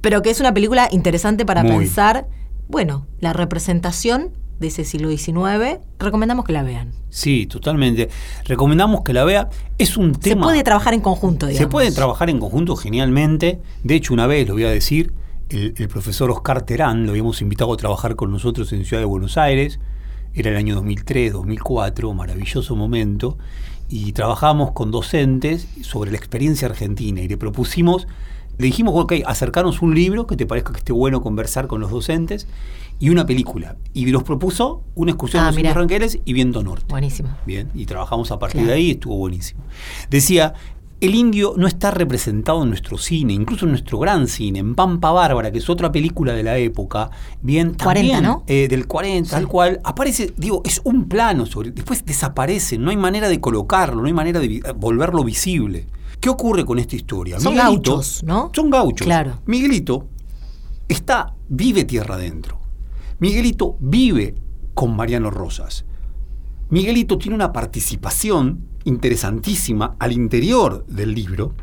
[0.00, 1.78] Pero que es una película interesante para Muy.
[1.86, 2.28] pensar,
[2.68, 5.78] bueno, la representación de ese siglo XIX.
[5.98, 6.92] Recomendamos que la vean.
[7.10, 8.08] Sí, totalmente.
[8.44, 9.48] Recomendamos que la vea.
[9.78, 10.42] Es un Se tema.
[10.42, 11.58] puede trabajar en conjunto, digamos.
[11.64, 13.60] Se puede trabajar en conjunto genialmente.
[13.82, 15.12] De hecho, una vez, lo voy a decir,
[15.48, 19.06] el, el profesor Oscar Terán lo habíamos invitado a trabajar con nosotros en Ciudad de
[19.06, 19.78] Buenos Aires.
[20.34, 23.38] Era el año 2003, 2004, maravilloso momento.
[23.88, 28.06] Y trabajamos con docentes sobre la experiencia argentina y le propusimos,
[28.58, 31.90] le dijimos, ok, acercarnos un libro que te parezca que esté bueno conversar con los
[31.90, 32.46] docentes
[32.98, 33.76] y una película.
[33.94, 35.70] Y nos propuso una excursión Ah, a los mirá.
[35.70, 36.84] Indios Ranqueles y Viento Norte.
[36.88, 37.30] Buenísimo.
[37.46, 38.72] Bien, y trabajamos a partir Claro.
[38.72, 39.62] de ahí, estuvo buenísimo.
[40.10, 40.54] Decía,
[41.00, 45.12] el indio no está representado en nuestro cine, incluso en nuestro gran cine, en Pampa
[45.12, 48.42] Bárbara, que es otra película de la época, bien, 40, también, ¿no?
[48.48, 52.96] eh, del 40, tal cual, aparece, digo, es un plano sobre, después desaparece, no hay
[52.96, 55.86] manera de colocarlo, no hay manera de vi- volverlo visible.
[56.20, 57.38] ¿Qué ocurre con esta historia?
[57.38, 58.50] Son gauchos, ¿no?
[58.52, 59.04] Son gauchos.
[59.06, 59.38] Claro.
[59.46, 60.08] Miguelito
[60.88, 62.58] está, vive tierra adentro,
[63.20, 64.34] Miguelito vive
[64.74, 65.84] con Mariano Rosas.
[66.70, 71.54] Miguelito tiene una participación interesantísima al interior del libro,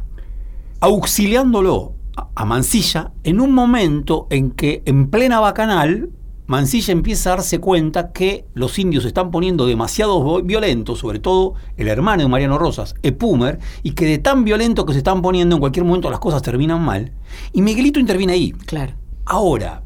[0.79, 1.95] auxiliándolo
[2.35, 6.09] a Mansilla en un momento en que en plena bacanal
[6.47, 11.55] Mansilla empieza a darse cuenta que los indios se están poniendo demasiado violentos, sobre todo
[11.75, 15.55] el hermano de Mariano Rosas, Epumer, y que de tan violento que se están poniendo
[15.55, 17.13] en cualquier momento las cosas terminan mal.
[17.51, 18.51] Y Miguelito interviene ahí.
[18.51, 18.93] Claro.
[19.25, 19.83] Ahora,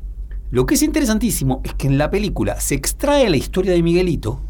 [0.52, 4.42] lo que es interesantísimo es que en la película se extrae la historia de Miguelito,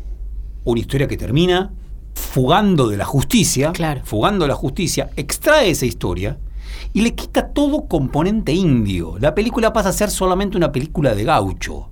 [0.63, 1.73] una historia que termina
[2.19, 4.01] fugando de la justicia, Claro.
[4.03, 6.38] fugando de la justicia, extrae esa historia
[6.93, 9.17] y le quita todo componente indio.
[9.19, 11.89] La película pasa a ser solamente una película de gaucho.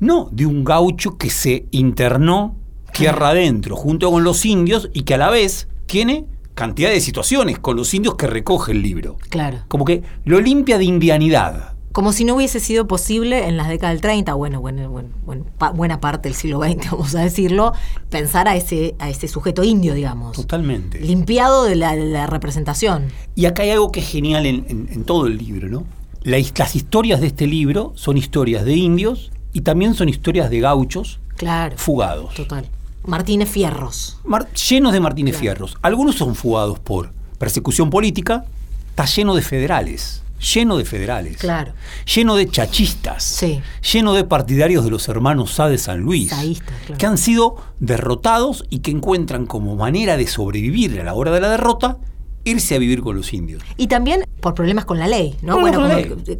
[0.00, 2.56] No de un gaucho que se internó
[2.92, 7.58] tierra adentro junto con los indios y que a la vez tiene cantidad de situaciones
[7.58, 9.16] con los indios que recoge el libro.
[9.28, 9.58] Claro.
[9.68, 11.74] Como que lo limpia de indianidad.
[11.98, 15.44] Como si no hubiese sido posible en las décadas del 30, bueno, bueno, bueno, bueno,
[15.58, 17.72] pa- buena parte del siglo XX, vamos a decirlo,
[18.08, 20.36] pensar a ese, a ese sujeto indio, digamos.
[20.36, 21.00] Totalmente.
[21.00, 23.08] Limpiado de la, representación.
[23.34, 25.86] Y acá hay algo que es genial en, en- en todo el libro, ¿no?
[26.22, 30.60] La las historias de este libro son historias de indios y también son historias de
[30.60, 31.76] gauchos Claro.
[31.78, 32.32] fugados.
[32.34, 32.64] Total.
[33.06, 34.20] Martínez Fierros.
[34.24, 35.76] Mar- llenos de Martínez Fierros.
[35.82, 38.44] Algunos son fugados por persecución política,
[38.90, 41.36] está lleno de federales, lleno de federales.
[41.36, 41.72] Claro.
[42.14, 43.24] Lleno de chachistas.
[43.24, 43.60] Sí.
[43.92, 46.30] Lleno de partidarios de los hermanos Sá de San Luis.
[46.30, 46.98] Claro.
[46.98, 51.40] Que han sido derrotados y que encuentran como manera de sobrevivir a la hora de
[51.40, 51.98] la derrota
[52.44, 53.62] irse a vivir con los indios.
[53.76, 55.60] Y también por problemas con la ley, ¿no?
[55.60, 55.88] Bueno, como,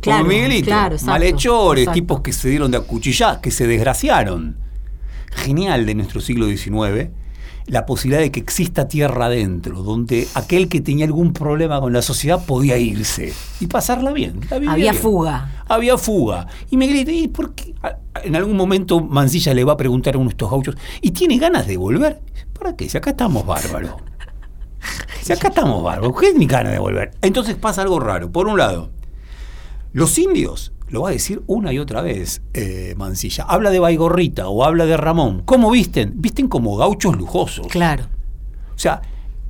[0.01, 2.01] claro, como Miguelito, claro, exacto, malhechores, exacto.
[2.01, 4.57] tipos que se dieron de acuchillar, que se desgraciaron.
[5.31, 7.11] Genial de nuestro siglo XIX
[7.69, 12.03] la posibilidad de que exista tierra adentro, donde aquel que tenía algún problema con la
[12.03, 14.41] sociedad podía irse y pasarla bien.
[14.51, 14.95] Había bien.
[14.95, 15.65] fuga.
[15.69, 16.47] Había fuga.
[16.71, 17.75] Y Miguelito, ¿y por qué?
[17.83, 20.77] A- a- En algún momento Mancilla le va a preguntar a uno de estos gauchos,
[21.03, 22.21] ¿y tiene ganas de volver?
[22.59, 22.89] ¿Para qué?
[22.89, 23.93] Si acá estamos bárbaros.
[25.23, 27.11] Si acá estamos bárbaros, ¿qué es mi ganas de volver?
[27.21, 28.33] Entonces pasa algo raro.
[28.33, 28.91] Por un lado,
[29.93, 34.49] los indios, lo va a decir una y otra vez eh, Mancilla, habla de Baigorrita
[34.49, 35.43] o habla de Ramón.
[35.45, 36.13] ¿Cómo visten?
[36.17, 37.67] Visten como gauchos lujosos.
[37.69, 38.05] Claro.
[38.75, 39.03] O sea,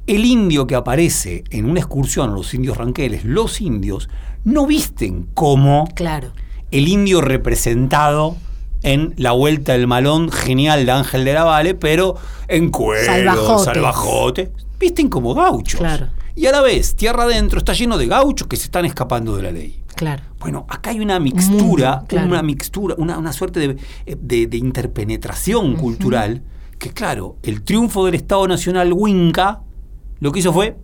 [0.06, 4.08] el indio que aparece en una excursión a los indios ranqueles, los indios
[4.44, 6.32] no visten como Claro.
[6.70, 8.36] el indio representado
[8.82, 12.14] en la vuelta del malón genial de Ángel de la Valle, pero
[12.46, 13.64] en cuero, Salvajotes.
[13.64, 14.52] salvajote.
[14.78, 15.80] Visten como gauchos.
[15.80, 16.06] Claro.
[16.36, 19.42] Y a la vez, tierra adentro está lleno de gauchos que se están escapando de
[19.42, 19.82] la ley.
[19.98, 20.22] Claro.
[20.38, 22.26] Bueno, acá hay una mixtura, mundo, claro.
[22.28, 23.76] una mixtura, una, una suerte de,
[24.20, 26.42] de- de interpenetración cultural,
[26.78, 29.60] que claro, el triunfo del Estado Nacional Winca
[30.20, 30.76] lo que hizo fue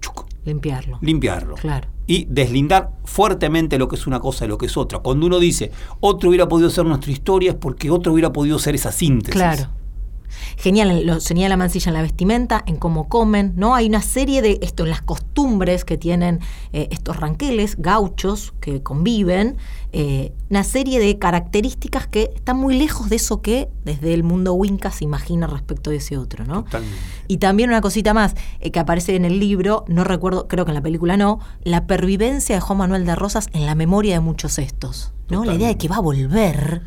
[0.00, 0.98] chuc, Limpiarlo.
[1.02, 1.54] limpiarlo.
[1.56, 1.88] Claro.
[2.06, 5.00] Y deslindar fuertemente lo que es una cosa de lo que es otra.
[5.00, 8.74] Cuando uno dice, otro hubiera podido ser nuestra historia, es porque otro hubiera podido ser
[8.74, 9.34] esa síntesis.
[9.34, 9.68] Claro.
[10.56, 13.74] Genial, lo señala Mancilla en la vestimenta, en cómo comen, ¿no?
[13.74, 16.40] Hay una serie de esto en las costumbres que tienen
[16.72, 19.56] eh, estos ranqueles, gauchos que conviven,
[19.92, 24.52] eh, una serie de características que están muy lejos de eso que desde el mundo
[24.52, 26.64] Winca se imagina respecto de ese otro, ¿no?
[26.64, 26.98] Totalmente.
[27.26, 30.72] Y también una cosita más eh, que aparece en el libro, no recuerdo, creo que
[30.72, 34.20] en la película no, la pervivencia de Juan Manuel de Rosas en la memoria de
[34.20, 35.44] muchos estos, ¿no?
[35.44, 36.82] La idea de que va a volver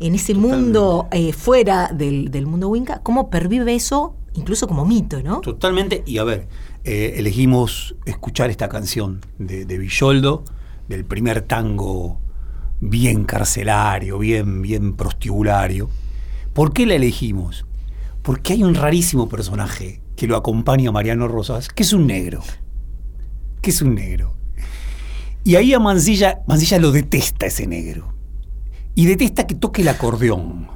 [0.00, 5.22] en ese mundo eh, fuera del, del mundo Winca, cómo pervive eso incluso como mito,
[5.22, 5.40] ¿no?
[5.40, 6.02] Totalmente.
[6.06, 6.48] Y a ver,
[6.84, 10.44] eh, elegimos escuchar esta canción de, de Villoldo,
[10.88, 12.20] del primer tango
[12.80, 15.90] bien carcelario, bien, bien prostibulario.
[16.52, 17.66] ¿Por qué la elegimos?
[18.22, 22.42] Porque hay un rarísimo personaje que lo acompaña a Mariano Rosas, que es un negro.
[23.60, 24.34] Que es un negro.
[25.44, 28.12] Y ahí a Mancilla, Mancilla lo detesta ese negro.
[28.98, 30.66] Y detesta que toque el acordeón.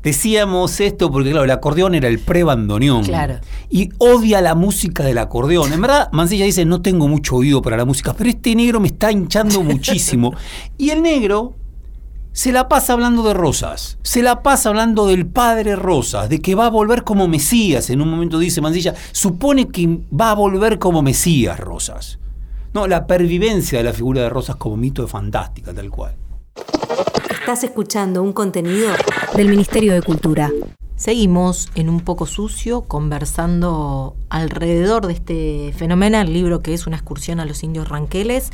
[0.00, 3.02] Decíamos esto porque, claro, el acordeón era el pre-bandoneón.
[3.02, 3.40] Claro.
[3.68, 5.72] Y odia la música del acordeón.
[5.72, 8.86] En verdad, Mancilla dice, no tengo mucho oído para la música, pero este negro me
[8.86, 10.32] está hinchando muchísimo.
[10.78, 11.56] y el negro
[12.30, 16.54] se la pasa hablando de Rosas, se la pasa hablando del padre Rosas, de que
[16.54, 17.90] va a volver como Mesías.
[17.90, 22.20] En un momento dice Mancilla, supone que va a volver como Mesías Rosas.
[22.72, 26.14] No, la pervivencia de la figura de Rosas como mito es fantástica, tal cual.
[27.42, 28.92] Estás escuchando un contenido
[29.34, 30.52] del Ministerio de Cultura.
[30.94, 37.40] Seguimos en un poco sucio conversando alrededor de este fenomenal libro que es una excursión
[37.40, 38.50] a los indios ranqueles.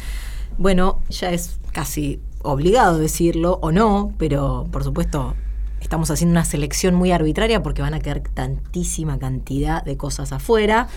[0.57, 5.35] Bueno, ya es casi obligado decirlo o no, pero por supuesto
[5.83, 10.89] estamos haciendo una selección muy arbitraria porque van a quedar tantísima cantidad de cosas afuera.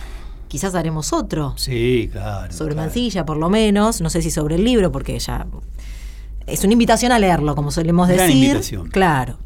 [0.48, 2.54] Quizás haremos otro Sí, claro.
[2.54, 2.88] sobre claro.
[2.88, 4.00] Mancilla, por lo menos.
[4.00, 5.46] No sé si sobre el libro, porque ya
[6.54, 8.44] es una invitación a leerlo, como solemos Gran decir.
[8.44, 8.88] invitación.
[8.90, 9.38] Claro.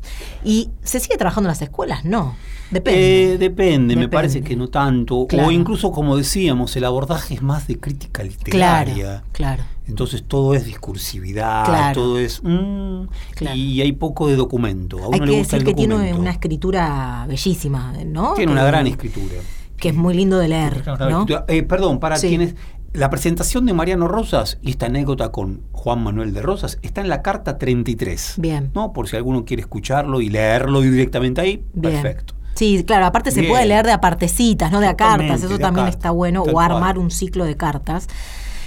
[0.44, 2.06] ¿Y se sigue trabajando en las escuelas?
[2.06, 2.36] No.
[2.72, 3.34] Depende.
[3.34, 5.28] Eh, depende, me parece que no tanto.
[5.28, 5.50] Claro.
[5.50, 9.24] O incluso, como decíamos, el abordaje es más de crítica literaria.
[9.32, 9.64] claro.
[9.88, 11.94] Entonces todo es discursividad, Claro.
[12.02, 12.42] todo es...
[12.44, 13.04] mm,
[13.36, 13.56] Claro.
[13.56, 14.98] Y hay poco de documento.
[14.98, 18.34] A uno Hay le que gusta decir el que tiene una escritura bellísima, ¿no?
[18.34, 19.36] Tiene una gran escritura.
[19.78, 21.26] Que es muy lindo de leer, gran ¿no?
[21.48, 22.30] Eh, perdón, para Sí.
[22.30, 22.56] quienes...
[22.96, 27.10] La presentación de Mariano Rosas y esta anécdota con Juan Manuel de Rosas está en
[27.10, 28.36] la carta 33.
[28.38, 28.72] Bien.
[28.74, 28.94] ¿no?
[28.94, 31.94] Por si alguno quiere escucharlo y leerlo directamente ahí, Bien.
[32.02, 32.34] perfecto.
[32.56, 35.88] Sí, claro, aparte se puede leer de a partecitas, no de a cartas, eso también
[35.88, 36.72] cartas, está bueno, o cual.
[36.72, 38.08] armar un ciclo de cartas.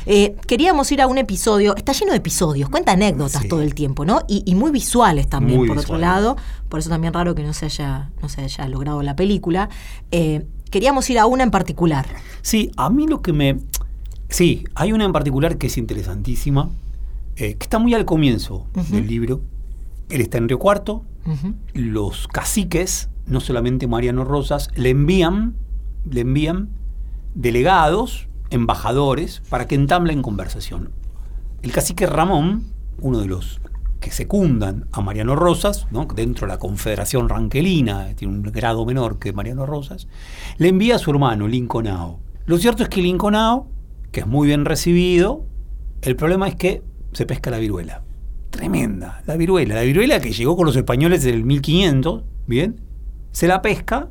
[0.05, 3.49] Eh, queríamos ir a un episodio, está lleno de episodios, cuenta anécdotas Sí.
[3.49, 4.21] todo el tiempo, ¿no?
[4.29, 6.37] Y, y muy visuales también, Muy por otro lado,
[6.69, 9.71] por eso también raro que no se haya, no se haya logrado la película.
[10.11, 12.07] Eh, queríamos ir a una en particular.
[12.43, 13.57] Sí, a mí lo que me...
[14.29, 16.71] Sí, hay una en particular que es interesantísima,
[17.37, 19.41] eh, que está muy al comienzo del libro.
[20.11, 21.05] Él está en Río Cuarto,
[21.75, 25.55] los caciques, no solamente Mariano Rosas, le envían,
[26.11, 26.71] le envían
[27.35, 30.91] delegados, embajadores, para que entablen conversación.
[31.63, 32.65] El cacique Ramón,
[33.01, 33.61] uno de los
[34.01, 36.07] que secundan a Mariano Rosas, ¿no?
[36.07, 40.07] dentro de la Confederación Ranquelina, tiene un grado menor que Mariano Rosas,
[40.57, 42.21] le envía a su hermano Linconao.
[42.47, 43.67] Lo cierto es que Linconao,
[44.13, 45.45] que es muy bien recibido,
[46.03, 48.03] el problema es que se pesca la viruela.
[48.51, 49.75] Tremenda, la viruela.
[49.75, 52.81] La viruela que llegó con los españoles en el 1500, ¿bien?
[53.33, 54.09] Se la pesca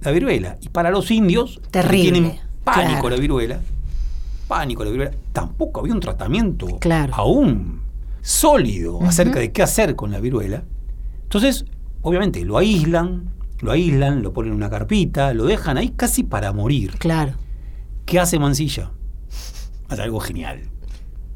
[0.00, 0.56] la viruela.
[0.60, 2.32] Y para los indios, que Terrible, tienen
[2.64, 3.10] pánico claro.
[3.10, 3.60] la viruela,
[4.48, 7.14] pánico la viruela, tampoco había un tratamiento Claro.
[7.14, 7.80] aún
[8.22, 10.64] sólido acerca de qué hacer con la viruela.
[11.24, 11.66] Entonces,
[12.02, 13.24] obviamente, lo aíslan,
[13.60, 16.92] lo aíslan, lo ponen en una carpita, lo dejan ahí casi para morir.
[16.98, 17.32] Claro.
[18.06, 18.90] ¿Qué hace Mansilla?
[19.88, 20.70] Hace algo genial.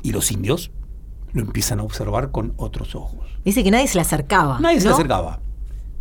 [0.02, 0.70] Y los indios
[1.32, 3.26] lo empiezan a observar con otros ojos.
[3.44, 4.58] Dice que nadie se le acercaba.
[4.60, 5.40] Nadie se le acercaba.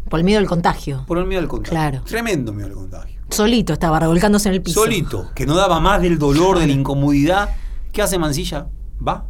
[0.10, 1.04] Por el miedo del contagio.
[1.08, 1.72] Por el miedo al contagio.
[1.72, 2.02] Claro.
[2.06, 3.22] Tremendo miedo al contagio.
[3.30, 4.82] Solito estaba revolcándose en el piso.
[4.82, 7.50] Solito, que no daba más del dolor, de la incomodidad.
[7.92, 8.68] ¿Qué hace Mansilla?
[9.06, 9.26] Va,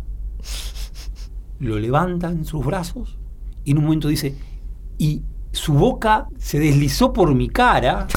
[1.59, 3.17] lo levanta en sus brazos
[3.63, 4.37] y en un momento dice,
[4.97, 8.07] y su boca se deslizó por mi cara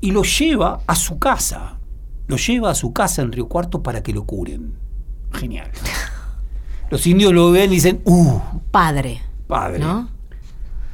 [0.00, 1.78] y lo lleva a su casa.
[2.30, 4.74] Lo lleva a su casa en Río Cuarto para que lo curen.
[5.32, 5.70] Genial.
[6.90, 8.38] Los indios lo ven y dicen, ¡uh!
[8.70, 9.20] Padre.
[9.46, 9.80] Padre.
[9.80, 10.08] ¿No?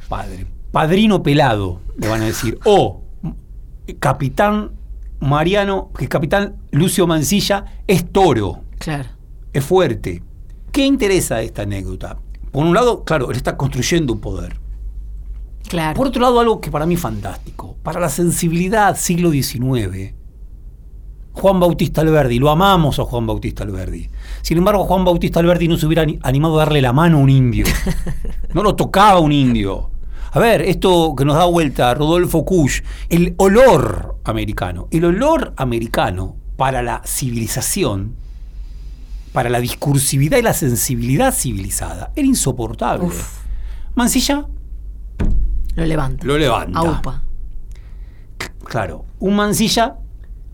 [0.09, 0.47] Padre.
[0.71, 2.59] Padrino pelado, le van a decir.
[2.65, 3.01] O
[3.99, 4.71] capitán
[5.19, 9.09] Mariano, que capitán Lucio Mancilla es toro, Claro.
[9.53, 10.21] es fuerte.
[10.71, 12.17] ¿Qué interesa esta anécdota?
[12.51, 14.57] Por un lado, claro, él está construyendo un poder.
[15.67, 15.95] Claro.
[15.95, 17.75] Por otro lado, algo que para mí es fantástico.
[17.83, 20.13] Para la sensibilidad siglo XIX,
[21.39, 24.09] Juan Bautista Alberdi, lo amamos a Juan Bautista Alberdi.
[24.41, 27.21] Sin embargo, Juan Bautista Alberdi no se hubiera ani- animado a darle la mano a
[27.21, 27.65] un indio.
[28.53, 29.91] No lo tocaba un indio.
[30.31, 34.87] A ver, esto que nos da vuelta Rodolfo Kusch, el olor americano.
[34.89, 38.15] El olor americano para la civilización,
[39.31, 43.05] para la discursividad y la sensibilidad civilizada, era insoportable.
[43.05, 43.39] Uf.
[43.95, 44.47] Mansilla
[45.75, 46.25] Lo levanta.
[46.25, 46.79] lo levanta.
[46.79, 47.21] Aupa.
[48.65, 49.97] Claro, un Mansilla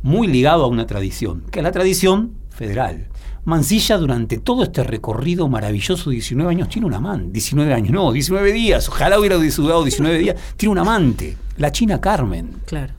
[0.03, 3.07] muy ligado a una tradición, que es la tradición federal.
[3.45, 7.31] Mansilla durante todo este recorrido maravilloso, 19 años, tiene un amante.
[7.33, 8.87] 19 años, no, 19 días.
[8.87, 10.35] Ojalá hubiera durado 19 días.
[10.55, 12.51] Tiene un amante, la China Carmen.
[12.65, 12.93] Claro.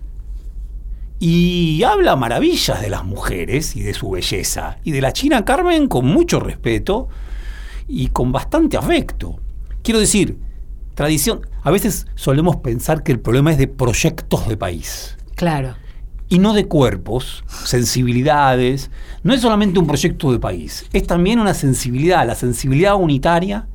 [1.19, 4.79] Y habla maravillas de las mujeres y de su belleza.
[4.85, 7.09] Y de la China Carmen con mucho respeto
[7.89, 9.39] y con bastante afecto.
[9.83, 10.39] Quiero decir,
[10.95, 11.47] tradición.
[11.63, 15.77] A veces solemos pensar que el problema es de proyectos de país Claro.
[16.35, 18.91] Y no de cuerpos, sensibilidades.
[19.23, 22.27] No es solamente un proyecto de país, es también una sensibilidad.
[22.27, 23.69] La sensibilidad unitaria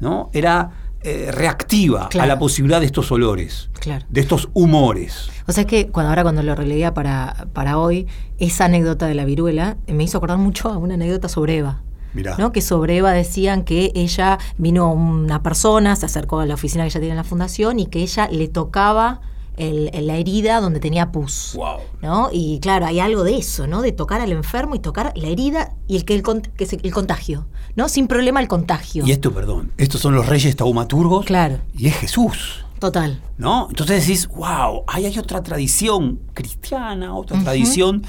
[0.00, 0.28] ¿no?
[0.32, 0.70] era
[1.02, 2.24] eh, reactiva Claro.
[2.24, 4.04] a la posibilidad de estos olores, Claro.
[4.10, 5.30] de estos humores.
[5.46, 8.06] O sea, es que cuando, ahora cuando lo releía para, para hoy,
[8.38, 11.82] esa anécdota de la viruela eh, me hizo acordar mucho a una anécdota sobre Eva.
[12.12, 12.34] Mirá.
[12.38, 12.50] ¿no?
[12.50, 16.88] Que sobre Eva decían que ella vino una persona, se acercó a la oficina que
[16.88, 19.20] ella tiene en la fundación y que ella le tocaba
[19.60, 21.52] el- el- la herida donde tenía pus.
[21.54, 21.78] Wow.
[22.02, 22.28] ¿no?
[22.32, 23.82] Y claro, hay algo de eso, ¿no?
[23.82, 26.22] De tocar al enfermo y tocar la herida y el que el,
[26.56, 27.46] que se- el contagio,
[27.76, 27.88] ¿no?
[27.88, 29.06] Sin problema el contagio.
[29.06, 31.58] Y esto, perdón, estos son los reyes taumaturgos Claro.
[31.76, 32.64] y es Jesús.
[32.78, 33.20] Total.
[33.36, 33.66] ¿No?
[33.68, 38.02] Entonces decís, wow, ahí hay otra tradición cristiana, otra tradición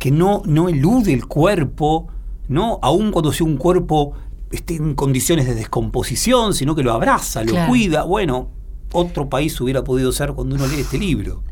[0.00, 2.08] que no, no elude el cuerpo,
[2.48, 2.80] ¿no?
[2.82, 4.14] Aun cuando sea un cuerpo
[4.50, 7.68] esté en condiciones de descomposición, sino que lo abraza, lo Claro.
[7.68, 8.02] cuida.
[8.02, 8.48] Bueno,
[8.92, 11.42] otro país hubiera podido ser cuando uno lee este libro.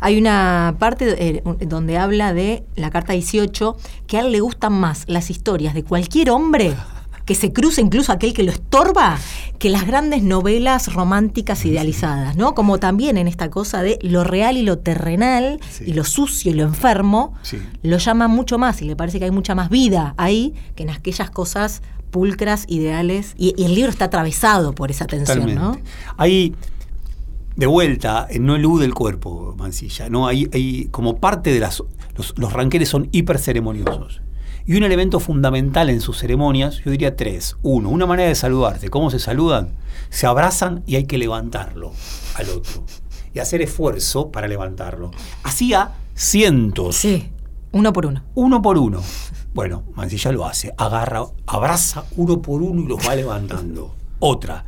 [0.00, 3.76] Hay una parte eh, donde habla de la carta 18
[4.06, 6.74] que a él le gustan más las historias de cualquier hombre
[7.24, 9.16] que se cruza incluso aquel que lo estorba,
[9.60, 12.54] que las grandes novelas románticas idealizadas, ¿no?
[12.54, 15.84] Como también en esta cosa de lo real y lo terrenal, Sí.
[15.86, 17.58] y lo sucio y lo enfermo, Sí.
[17.84, 20.90] lo llama mucho más y le parece que hay mucha más vida ahí que en
[20.90, 21.80] aquellas cosas
[22.10, 23.34] pulcras, ideales.
[23.38, 25.62] Y, y el libro está atravesado por esa tensión, Totalmente.
[25.80, 26.14] ¿no?
[26.18, 26.54] Hay,
[27.56, 30.08] de vuelta, eh, no elude el cuerpo, Mancilla.
[30.08, 30.26] ¿no?
[30.26, 31.82] Hay, hay como parte de las.
[32.16, 34.22] Los, los ranqueles son hiper ceremoniosos.
[34.64, 37.56] Y un elemento fundamental en sus ceremonias, yo diría tres.
[37.62, 38.90] Uno, una manera de saludarte.
[38.90, 39.70] ¿Cómo se saludan?
[40.08, 41.92] Se abrazan y hay que levantarlo
[42.36, 42.84] al otro.
[43.34, 45.10] Y hacer esfuerzo para levantarlo.
[45.42, 47.30] Hacía cientos Sí,
[47.72, 48.22] uno por uno.
[48.34, 49.00] uno por uno.
[49.54, 50.72] Bueno, Mancilla lo hace.
[50.78, 53.94] Agarra, abraza uno por uno y los va levantando.
[54.20, 54.64] Otra,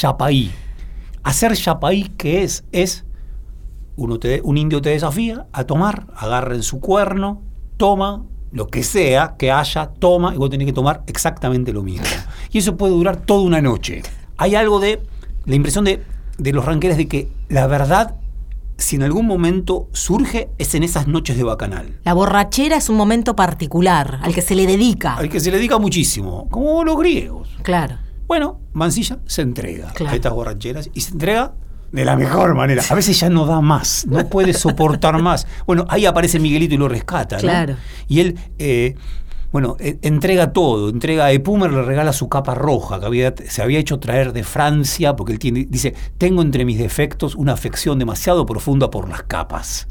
[0.00, 0.50] yapaí.
[1.24, 2.64] Hacer yapaí, ¿qué es?
[2.72, 3.04] Es
[3.96, 7.42] uno te- un indio te desafía a tomar, agarra en su cuerno,
[7.76, 12.06] toma lo que sea que haya, toma, y vos tenés que tomar exactamente lo mismo.
[12.52, 14.02] Y eso puede durar toda una noche.
[14.36, 15.02] Hay algo de
[15.44, 16.04] la impresión de,
[16.38, 18.14] de los ranqueles de que la verdad,
[18.78, 21.98] si en algún momento surge, es en esas noches de bacanal.
[22.04, 25.14] La borrachera es un momento particular al que se le dedica.
[25.14, 27.48] al que se le dedica muchísimo, como los griegos.
[27.62, 27.96] Claro.
[28.26, 30.12] Bueno, Mancilla se entrega Claro.
[30.12, 31.52] a estas borracheras y se entrega
[31.92, 32.82] de la mejor manera.
[32.88, 35.46] A veces ya no da más, no puede soportar más.
[35.66, 37.42] Bueno, ahí aparece Miguelito y lo rescata, ¿no?
[37.42, 37.76] Claro.
[38.08, 38.96] Y él, eh,
[39.54, 40.88] bueno, eh, entrega todo.
[40.88, 44.42] Entrega a Epumer, le regala su capa roja que había, se había hecho traer de
[44.42, 49.22] Francia, porque él tiene, dice: Tengo entre mis defectos una afección demasiado profunda por las
[49.22, 49.86] capas.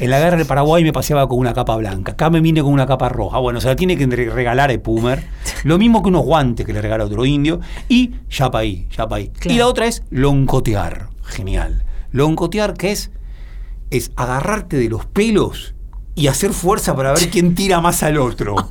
[0.00, 2.10] En la guerra del Paraguay me paseaba con una capa blanca.
[2.10, 3.38] Acá me vine con una capa roja.
[3.38, 5.28] Bueno, se la tiene que regalar a Epumer.
[5.62, 7.60] Lo mismo que unos guantes que le regala otro indio.
[7.88, 9.28] Y yapaí, yapaí.
[9.28, 9.54] Claro.
[9.54, 11.10] Y la otra es loncotear.
[11.22, 11.84] Genial.
[12.10, 13.12] Loncotear, que es?
[13.90, 15.76] Es agarrarte de los pelos
[16.18, 18.56] y hacer fuerza para ver quién tira más al otro.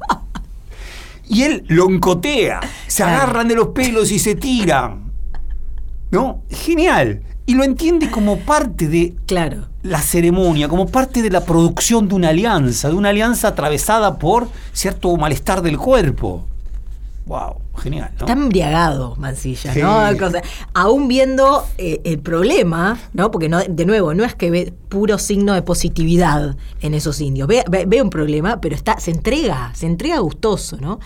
[1.30, 2.62] Y él loncotea.
[2.88, 5.12] Se agarran de los pelos y se tiran.
[6.10, 6.44] ¿No?
[6.50, 7.22] Genial.
[7.46, 9.68] Y lo entiende como parte de Claro.
[9.84, 14.48] la ceremonia, como parte de la producción de una alianza, de una alianza atravesada por
[14.72, 16.46] cierto malestar del cuerpo.
[17.26, 18.20] Wow, genial, ¿no?
[18.26, 19.82] Está embriagado, Mancilla, Sí.
[19.82, 19.98] ¿no?
[19.98, 20.42] O sea,
[20.74, 23.32] aún viendo eh, el problema, ¿no?
[23.32, 27.48] Porque no, de nuevo, no es que ve puro signo de positividad en esos indios.
[27.48, 31.00] Ve, ve- ve un problema, pero está, se entrega, se entrega gustoso, ¿no?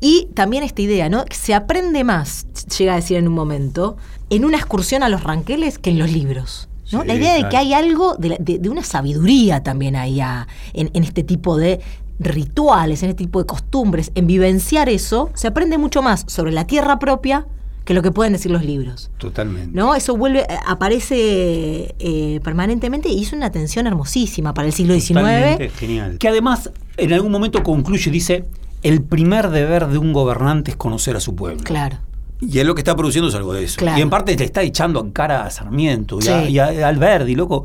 [0.00, 1.24] Y también esta idea, ¿no?
[1.30, 2.46] Se aprende más,
[2.78, 3.96] llega a decir en un momento,
[4.30, 6.68] en una excursión a los ranqueles que en los libros.
[6.90, 7.02] ¿no?
[7.02, 7.50] Sí, la idea de claro.
[7.50, 11.56] que hay algo de, de- de una sabiduría también ahí a- en, en este tipo
[11.58, 11.80] de
[12.18, 16.66] rituales, en este tipo de costumbres, en vivenciar eso, se aprende mucho más sobre la
[16.66, 17.46] tierra propia
[17.84, 19.10] que lo que pueden decir los libros.
[19.18, 19.70] Totalmente.
[19.72, 19.94] ¿No?
[19.94, 25.14] Eso vuelve, eh, aparece eh, permanentemente y es una tensión hermosísima para el siglo XIX.
[25.14, 26.18] Totalmente genial.
[26.18, 28.44] Que además en algún momento concluye y dice,
[28.82, 31.62] el primer deber de un gobernante es conocer a su pueblo.
[31.64, 31.98] Claro.
[32.40, 33.78] Y él lo que está produciendo es algo de eso.
[33.78, 33.98] Claro.
[33.98, 36.52] Y en parte le está echando en cara a Sarmiento y, a, Sí.
[36.52, 37.64] y a Alberdi, loco.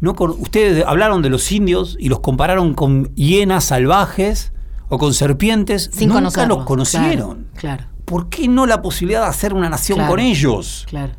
[0.00, 4.52] No con- ustedes hablaron de los indios y los compararon con hienas salvajes
[4.88, 5.90] o con serpientes.
[5.92, 6.58] Sin Nunca conocerlos.
[6.58, 7.46] los conocieron.
[7.54, 10.10] Claro, ¿Por qué no la posibilidad de hacer una nación Claro.
[10.10, 10.86] con ellos?
[10.88, 11.12] claro.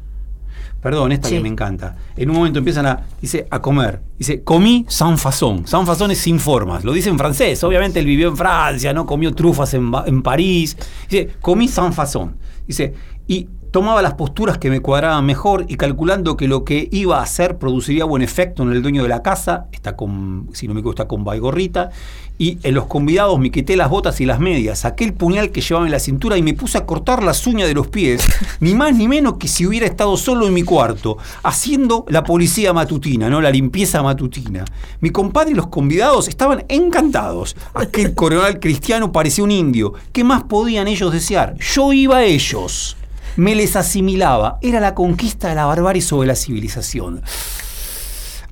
[0.81, 1.35] Perdón, esta Sí.
[1.35, 1.95] que me encanta.
[2.17, 4.01] En un momento empiezan a, dice, a comer.
[4.17, 5.61] Dice, comí sans façon.
[5.67, 6.83] Sans façon es sin formas.
[6.83, 7.63] Lo dice en francés.
[7.63, 9.05] Obviamente él vivió en Francia, ¿no?
[9.05, 10.75] Comió trufas en, en París.
[11.07, 12.33] Dice, comí sans façon.
[12.65, 12.95] Dice,
[13.27, 17.23] y tomaba las posturas que me cuadraban mejor y calculando que lo que iba a
[17.23, 20.81] hacer produciría buen efecto en el dueño de la casa, está con, si no me
[20.81, 21.89] equivoco, está con baigorrita,
[22.37, 25.61] y en los convidados me quité las botas y las medias, saqué el puñal que
[25.61, 28.27] llevaba en la cintura y me puse a cortar las uñas de los pies,
[28.59, 32.73] ni más ni menos que si hubiera estado solo en mi cuarto, haciendo la policía
[32.73, 33.41] matutina, ¿no?
[33.41, 34.65] La limpieza matutina.
[34.99, 37.55] Mi compadre y los convidados estaban encantados.
[37.73, 39.93] Aquel coronel cristiano parecía un indio.
[40.11, 41.55] ¿Qué más podían ellos desear?
[41.59, 42.97] Yo iba a ellos
[43.35, 44.57] me les asimilaba.
[44.61, 47.21] Era la conquista de la barbarie sobre la civilización.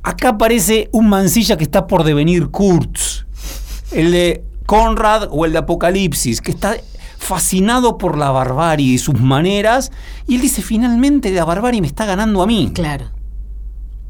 [0.03, 3.25] Acá aparece un mancilla que está por devenir Kurtz,
[3.91, 6.77] el de Conrad o el de Apocalipsis, que está
[7.17, 9.91] fascinado por la barbarie y sus maneras,
[10.25, 12.71] y él dice, finalmente la barbarie me está ganando a mí.
[12.73, 13.11] Claro,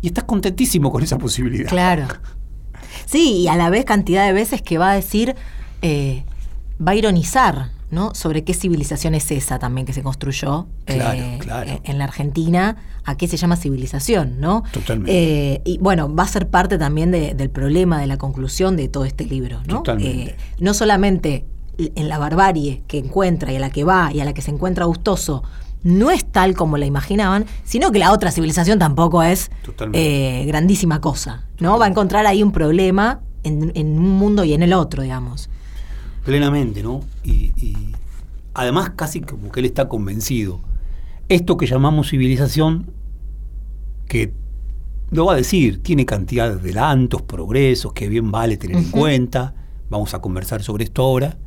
[0.02, 1.70] Y estás contentísimo con esa posibilidad.
[1.70, 2.08] claro.
[3.06, 5.36] Sí, y a la vez cantidad de veces que va a decir,
[5.82, 6.24] eh,
[6.86, 8.14] va a ironizar, ¿no?
[8.14, 11.70] Sobre qué civilización es esa también que se construyó Claro, eh, claro.
[11.72, 14.64] eh, en la Argentina, a qué se llama civilización, ¿no?
[14.72, 15.12] Totalmente.
[15.56, 18.88] Eh, y bueno, va a ser parte también de- del problema, de la conclusión de
[18.88, 19.78] todo este libro, ¿no?
[19.78, 20.32] Totalmente.
[20.32, 21.46] Eh, no solamente
[21.78, 24.52] en la barbarie que encuentra y a la que va y a la que se
[24.52, 25.44] encuentra gustoso,
[25.82, 29.50] no es tal como la imaginaban, sino que la otra civilización tampoco es
[30.46, 31.80] grandísima cosa, ¿no?
[31.80, 35.50] Va a encontrar ahí un problema en, en un mundo y en el otro, digamos.
[36.26, 37.02] Plenamente, ¿no?
[37.24, 37.94] Y, y-
[38.54, 40.60] además casi como que él está convencido.
[41.30, 42.92] Esto que llamamos civilización,
[44.08, 44.34] que
[45.12, 49.54] lo va a decir, tiene cantidad de adelantos, progresos, que bien vale tener en cuenta,
[49.90, 51.38] vamos a conversar sobre esto ahora,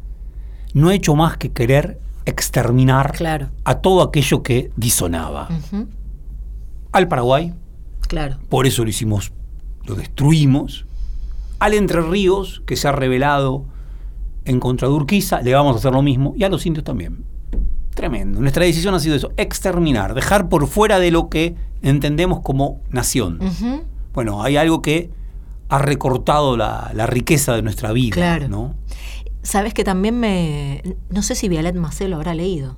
[0.75, 3.49] no ha hecho más que querer exterminar Claro.
[3.65, 5.49] a todo aquello que disonaba.
[6.93, 7.53] Al Paraguay,
[8.09, 8.39] Claro.
[8.49, 9.33] por eso lo hicimos,
[9.85, 10.87] lo destruimos.
[11.59, 13.65] Al Entre Ríos, que se ha revelado
[14.45, 16.35] en contra de Urquiza, le vamos a hacer lo mismo.
[16.37, 17.25] Y a los indios también.
[17.95, 18.41] Tremendo.
[18.41, 23.39] Nuestra decisión ha sido eso, exterminar, dejar por fuera de lo que entendemos como nación.
[24.15, 25.11] Bueno, hay algo que
[25.69, 28.49] ha recortado la, la riqueza de nuestra vida, Claro.
[28.49, 28.75] ¿no?
[29.43, 30.83] Sabes que también me.
[31.11, 32.77] No sé si Violet Macé lo habrá leído.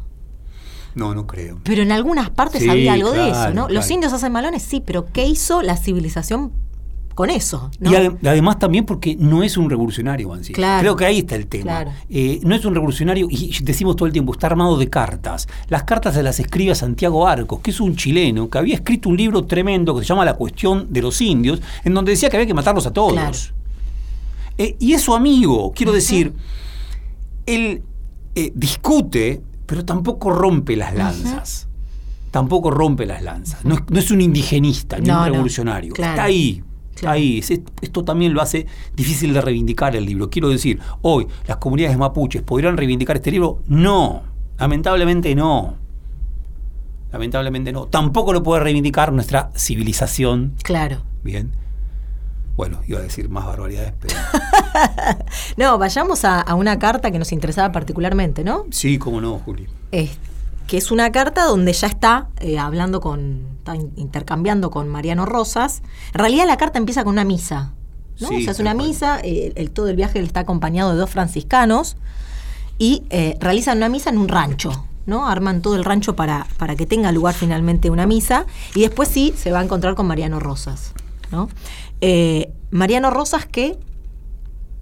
[0.95, 1.61] No, no creo.
[1.65, 3.69] Pero en algunas partes Sí, había algo de eso, ¿no?
[3.69, 6.53] Los indios hacen malones, sí, pero ¿qué hizo la civilización
[7.15, 7.71] con eso?
[7.81, 7.91] ¿no?
[7.91, 10.55] Y ade- además también porque no es un revolucionario, Mancilla.
[10.57, 10.81] Claro.
[10.81, 11.63] Creo que ahí está el tema.
[11.65, 11.93] Claro.
[12.11, 15.47] Eh, no es un revolucionario, y decimos todo el tiempo, está armado de cartas.
[15.69, 19.17] Las cartas se las escribe Santiago Arcos, que es un chileno que había escrito un
[19.17, 22.47] libro tremendo que se llama La cuestión de los indios, en donde decía que había
[22.47, 23.13] que matarlos a todos.
[23.13, 23.37] Claro.
[24.59, 26.33] Eh, y es su amigo, quiero decir,
[27.47, 27.83] él
[28.35, 31.69] eh, discute, pero tampoco rompe las lanzas.
[32.31, 33.65] Tampoco rompe las lanzas.
[33.65, 35.95] No es, no es un indigenista ni No, un revolucionario.
[35.95, 36.63] Está ahí.
[36.95, 37.15] Claro.
[37.15, 37.39] ahí.
[37.39, 40.31] Es- Esto también lo hace difícil de reivindicar el libro.
[40.31, 43.61] Quiero decir, hoy las comunidades mapuches podrían reivindicar este libro.
[43.67, 44.23] No,
[44.59, 45.77] lamentablemente no.
[47.13, 47.87] Lamentablemente no.
[47.87, 50.55] Tampoco lo puede reivindicar nuestra civilización.
[50.63, 51.03] Claro.
[51.23, 51.53] Bien.
[52.57, 54.15] Bueno, iba a decir más barbaridades, pero.
[55.57, 58.65] No, vayamos a, a una carta que nos interesaba particularmente, ¿no?
[58.71, 59.67] sí, cómo no, Juli.
[59.93, 60.19] Es-
[60.67, 65.27] que es una carta donde ya está eh, hablando con, está in- intercambiando con Mariano
[65.27, 65.83] Rosas.
[66.13, 67.75] En realidad la carta empieza con una misa,
[68.21, 68.29] ¿no?
[68.29, 71.11] Sí, o sea, es una misa, eh, el, todo el viaje está acompañado de dos
[71.11, 71.97] franciscanos
[72.79, 75.29] y eh, realizan una misa en un rancho, ¿no?
[75.29, 79.35] Arman todo el rancho para, para que tenga lugar finalmente una misa y después sí
[79.37, 80.93] se va a encontrar con Mariano Rosas,
[81.31, 81.49] ¿no?
[82.71, 83.79] Mariano Rosas que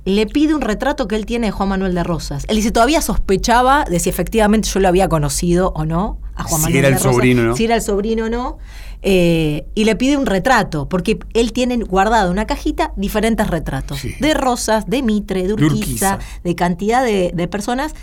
[0.05, 2.45] le pide un retrato que él tiene de Juan Manuel de Rosas.
[2.49, 6.61] Él dice, todavía sospechaba de si efectivamente yo lo había conocido o no a Juan
[6.61, 7.57] Si Manuel era de el Rosas, sobrino, ¿no?
[7.57, 8.59] Si era el sobrino o no.
[9.03, 13.99] Eh, y le pide un retrato, porque él tiene guardado en una cajita diferentes retratos.
[13.99, 14.15] Sí.
[14.21, 16.19] De Rosas, de Mitre, de De Urquiza, Urquiza.
[16.45, 17.95] de cantidad de, de personas.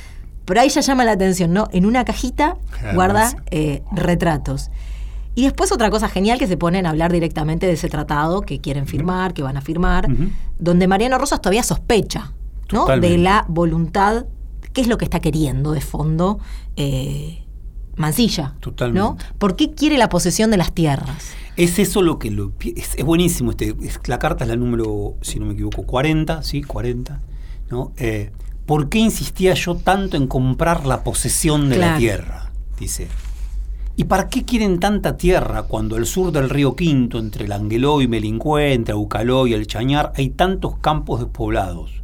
[0.45, 1.68] Pero ahí ya llama la atención, ¿no?
[1.72, 2.58] En una cajita
[2.93, 4.72] guarda eh, retratos.
[5.36, 8.59] Y después otra cosa genial que se ponen a hablar directamente de ese tratado que
[8.59, 10.07] quieren firmar, que van a firmar,
[10.57, 12.34] donde Mariano Rosas todavía sospecha,
[12.73, 12.86] ¿no?
[12.88, 14.25] De la voluntad,
[14.73, 16.39] qué es lo que está queriendo de fondo
[16.75, 17.45] eh,
[17.95, 18.55] Mansilla.
[18.59, 18.99] Totalmente.
[18.99, 19.17] ¿no?
[19.38, 21.32] ¿Por qué quiere la posesión de las tierras?
[21.57, 23.51] Es eso lo que lo, es, es buenísimo.
[23.51, 27.21] Este, es- la carta es la número, si no me equivoco, 40, sí, 40.
[27.69, 27.91] ¿no?
[27.97, 28.32] Eh,
[28.65, 32.51] ¿Por qué insistía yo tanto en comprar la posesión de la tierra?
[32.80, 33.07] Dice.
[34.00, 38.00] ¿Y para qué quieren tanta tierra cuando al sur del río Quinto, entre el Angueló
[38.00, 42.02] y Melincue, entre Aucaló y el Chañar, hay tantos campos despoblados?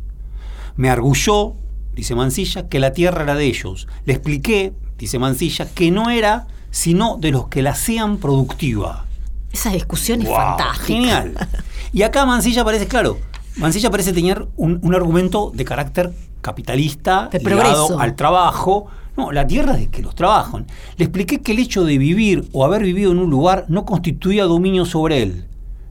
[0.76, 1.54] Me argulló,
[1.94, 3.88] dice Mansilla, que la tierra era de ellos.
[4.04, 9.06] Le expliqué, dice Mansilla, que no era sino de los que la hacían productiva.
[9.54, 10.84] Esa discusión es fantástica.
[10.86, 11.48] Genial.
[11.94, 13.20] Y acá Mansilla parece, claro,
[13.56, 18.88] Mansilla parece tener un, un argumento de carácter capitalista, De ligado al trabajo.
[19.18, 20.66] No, la tierra es de que los trabajan.
[20.98, 24.44] Le expliqué que el hecho de vivir o haber vivido en un lugar no constituía
[24.46, 25.46] dominio sobre él.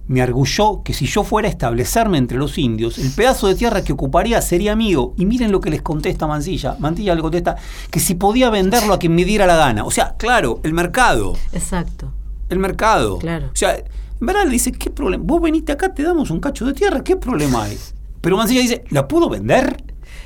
[0.06, 3.82] Me argulló que si yo fuera a establecerme entre los indios, el pedazo de tierra
[3.82, 5.14] que ocuparía sería mío.
[5.16, 6.76] Y miren lo que les contesta Mansilla.
[6.78, 7.56] Mansilla le contesta
[7.90, 9.84] que si podía venderlo a quien me diera la gana.
[9.84, 12.12] O sea, claro, el mercado Exacto.
[12.50, 13.18] el mercado.
[13.18, 13.46] Claro.
[13.46, 15.24] O sea, en verdad le dice, ¿qué problema?
[15.26, 17.78] Vos veniste acá, te damos un cacho de tierra, ¿qué problema hay?
[18.20, 19.82] Pero Mancilla dice, ¿la puedo vender?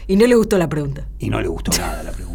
[0.09, 1.07] Y no le gustó la pregunta.
[1.21, 2.29] Y no le gustó nada la pregunta.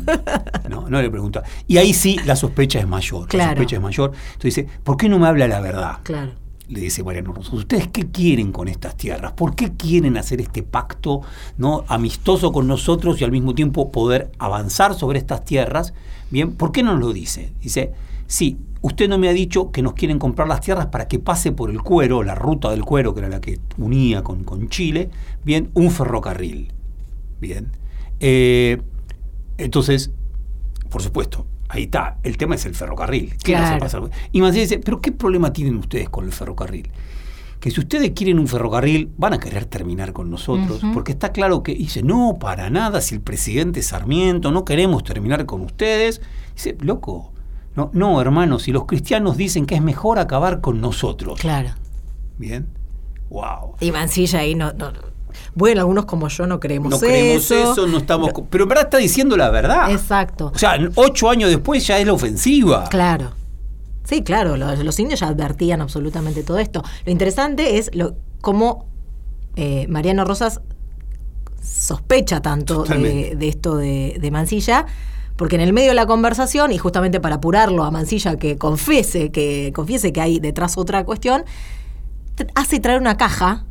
[0.69, 1.43] No, no le pregunta.
[1.67, 3.21] Y ahí sí la sospecha es mayor.
[3.23, 3.51] La Claro.
[3.51, 4.11] sospecha es mayor.
[4.33, 5.97] Entonces dice, ¿por qué no me habla la verdad?
[6.03, 6.31] Claro.
[6.69, 9.33] Le dice Mariano Rosas, ¿ustedes qué quieren con estas tierras?
[9.33, 11.21] ¿Por qué quieren hacer este pacto
[11.57, 15.93] no amistoso con nosotros y al mismo tiempo poder avanzar sobre estas tierras?
[16.31, 17.51] Bien, ¿por qué no nos lo dice?
[17.61, 17.91] Dice,
[18.27, 21.51] sí, usted no me ha dicho que nos quieren comprar las tierras para que pase
[21.51, 25.09] por el cuero, la ruta del cuero, que era la que unía con, con Chile,
[25.43, 26.71] bien, un ferrocarril.
[27.43, 27.71] Bien.
[28.21, 28.81] Eh,
[29.57, 30.11] entonces,
[30.89, 32.19] por supuesto, ahí está.
[32.23, 33.31] El tema es el ferrocarril.
[33.43, 34.09] ¿Qué Claro.
[34.31, 36.89] Y Mancilla dice, ¿pero qué problema tienen ustedes con el ferrocarril?
[37.59, 40.81] Que si ustedes quieren un ferrocarril, van a querer terminar con nosotros.
[40.93, 45.45] Porque está claro que dice, no, para nada, si el presidente Sarmiento, no queremos terminar
[45.45, 46.21] con ustedes.
[46.55, 47.33] Dice, loco,
[47.75, 51.39] no, no, hermano, si los cristianos dicen que es mejor acabar con nosotros.
[51.41, 51.71] Claro.
[52.37, 52.67] Bien.
[53.29, 53.75] Wow.
[53.81, 54.93] Y Mansilla ahí no, no-
[55.55, 57.05] Bueno, algunos como yo no creemos No eso.
[57.05, 58.31] creemos eso, no estamos.
[58.49, 59.91] Pero en verdad está diciendo la verdad.
[59.91, 60.51] Exacto.
[60.53, 62.85] O sea, ocho años después ya es la ofensiva.
[62.89, 63.31] Claro.
[64.03, 66.83] Sí, claro, los, los indios ya advertían absolutamente todo esto.
[67.05, 68.87] Lo interesante es lo, cómo
[69.55, 70.59] eh, Mariano Rosas
[71.61, 74.85] sospecha tanto de, esto de, de Mansilla,
[75.37, 79.31] porque en el medio de la conversación, y justamente para apurarlo a Mansilla que confiese
[79.31, 81.45] que, confiese que hay detrás otra cuestión,
[82.55, 83.65] hace traer una caja,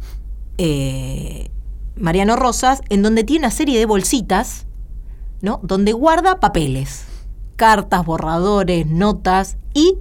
[0.59, 1.51] eh,
[1.97, 4.67] Mariano Rosas, en donde tiene una serie de bolsitas,
[5.41, 5.61] ¿no?
[5.63, 7.05] Donde guarda papeles,
[7.57, 9.99] cartas, borradores, notas y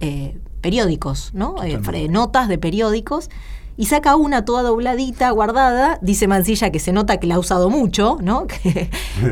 [0.00, 1.62] eh, periódicos, ¿no?
[1.62, 3.30] Eh, notas de periódicos.
[3.76, 7.70] Y saca una toda dobladita, guardada, dice Mancilla que se nota que la ha usado
[7.70, 8.46] mucho, ¿no?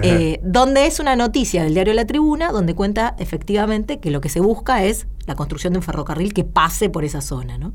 [0.02, 4.28] Eh, donde es una noticia del diario La Tribuna, donde cuenta efectivamente que lo que
[4.28, 7.72] se busca es la construcción de un ferrocarril que pase por esa zona, ¿no?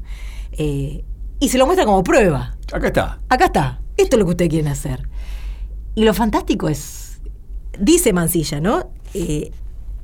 [0.53, 1.03] Eh,
[1.41, 2.55] y se lo muestra como prueba.
[2.71, 3.19] Acá está.
[3.27, 3.81] Acá está.
[3.97, 5.09] Esto es lo que ustedes quieren hacer.
[5.95, 7.19] Y lo fantástico es,
[7.77, 8.91] dice Mancilla, ¿no?
[9.13, 9.51] Eh,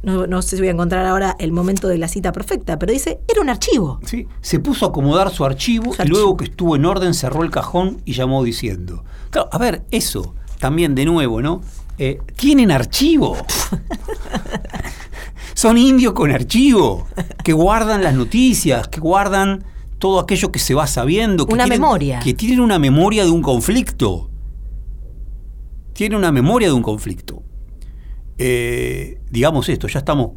[0.03, 2.91] no, no sé si voy a encontrar ahora el momento de la cita perfecta, pero
[2.91, 3.99] dice, era un archivo.
[4.05, 6.17] Sí, se puso a acomodar su archivo Su y archivo.
[6.17, 9.03] luego que estuvo en orden cerró el cajón y llamó diciendo.
[9.29, 11.61] Claro, a ver, eso también de nuevo, ¿no?
[11.97, 13.37] Eh, Tienen archivo.
[15.53, 17.07] Son indios con archivo,
[17.43, 19.63] que guardan las noticias, que guardan
[19.99, 21.45] todo aquello que se va sabiendo.
[21.47, 22.19] Que Una tienen- memoria.
[22.19, 24.29] Que tienen una memoria de un conflicto.
[25.93, 27.41] Tienen una memoria de un conflicto.
[28.37, 30.31] Eh, digamos esto, ya estamos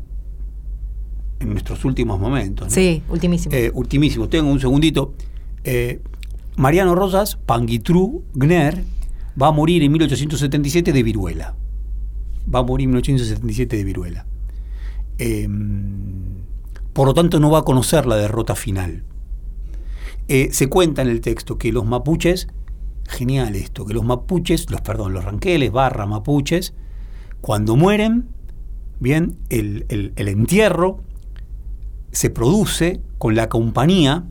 [1.41, 2.69] en nuestros últimos momentos.
[2.69, 2.75] ¿no?
[2.75, 3.55] Sí, ultimísimo.
[3.55, 5.13] Eh, ultimísimo, tengo un segundito.
[5.65, 6.01] Eh,
[6.57, 8.83] Mariano Rosas, Panguitrú Gner,
[9.41, 11.55] va a morir en 1877 de viruela.
[12.53, 14.27] Va a morir en 1877 de viruela.
[15.19, 15.47] Eh,
[16.95, 19.05] por lo tanto, no va a conocer la derrota final.
[20.29, 22.49] Eh, se cuenta en el texto que los mapuches,
[23.09, 26.75] genial esto, que los mapuches, los perdón, los ranqueles barra mapuches,
[27.41, 28.29] cuando mueren,
[29.01, 31.01] bien, el, el- entierro
[32.13, 34.25] se produce con la compañía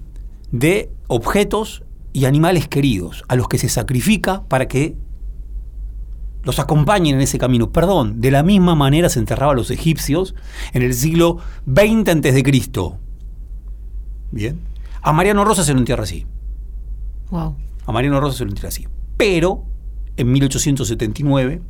[0.52, 1.84] de objetos
[2.14, 4.96] y animales queridos, a los que se sacrifica para que
[6.44, 7.72] los acompañen en ese camino.
[7.72, 10.36] Perdón, de la misma manera se enterraban los egipcios
[10.74, 11.38] en el siglo
[11.68, 12.98] XX antes de Cristo.
[14.32, 14.60] Bien.
[15.02, 16.26] A Mariano Rosa se lo entierra así.
[17.30, 17.56] wow.
[17.86, 18.88] A Mariano Rosa se lo entierra así.
[19.18, 19.66] Pero
[20.18, 21.62] en 1879,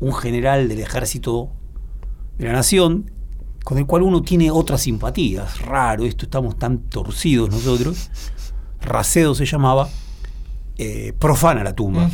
[0.00, 1.50] un general del ejército
[2.38, 3.10] de la nación,
[3.64, 8.10] con el cual uno tiene otras simpatías, raro esto, estamos tan torcidos nosotros,
[8.80, 9.88] Racedo se llamaba,
[10.76, 12.10] eh, profana la tumba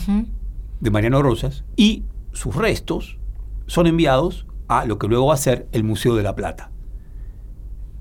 [0.81, 3.19] de Mariano Rosas y sus restos
[3.67, 6.71] son enviados a lo que luego va a ser el Museo de la Plata.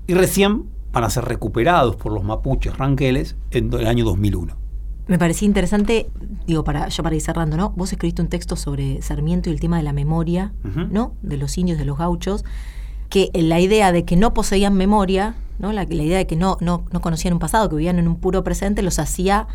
[0.06, 0.64] Y recién
[1.04, 4.54] a ser recuperados por los mapuches ranqueles en el año 2001.
[5.06, 6.10] Me parecía interesante,
[6.46, 7.70] digo, para, ya para ir cerrando, ¿no?
[7.70, 10.52] Vos escribiste un texto sobre Sarmiento y el tema de la memoria.
[10.90, 11.14] ¿no?
[11.22, 12.44] De los indios, de los gauchos,
[13.08, 15.72] que la idea de que no poseían memoria, ¿no?
[15.72, 18.16] La, la idea de que no, no, no conocían un pasado, que vivían en un
[18.16, 19.48] puro presente, los hacía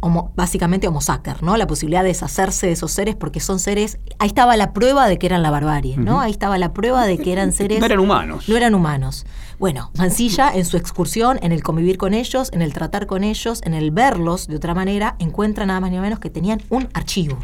[0.00, 1.56] homo- básicamente homo sacer, ¿no?
[1.56, 3.98] La posibilidad de deshacerse de esos seres porque son seres.
[4.18, 6.20] Ahí estaba la prueba de que eran la barbarie, ¿no?
[6.20, 7.80] Ahí estaba la prueba de que eran seres.
[7.80, 8.48] No eran humanos.
[8.48, 9.26] No eran humanos.
[9.58, 13.60] Bueno, Mansilla en su excursión, en el convivir con ellos, en el tratar con ellos,
[13.64, 17.38] en el verlos de otra manera, encuentra nada más ni menos que tenían un archivo.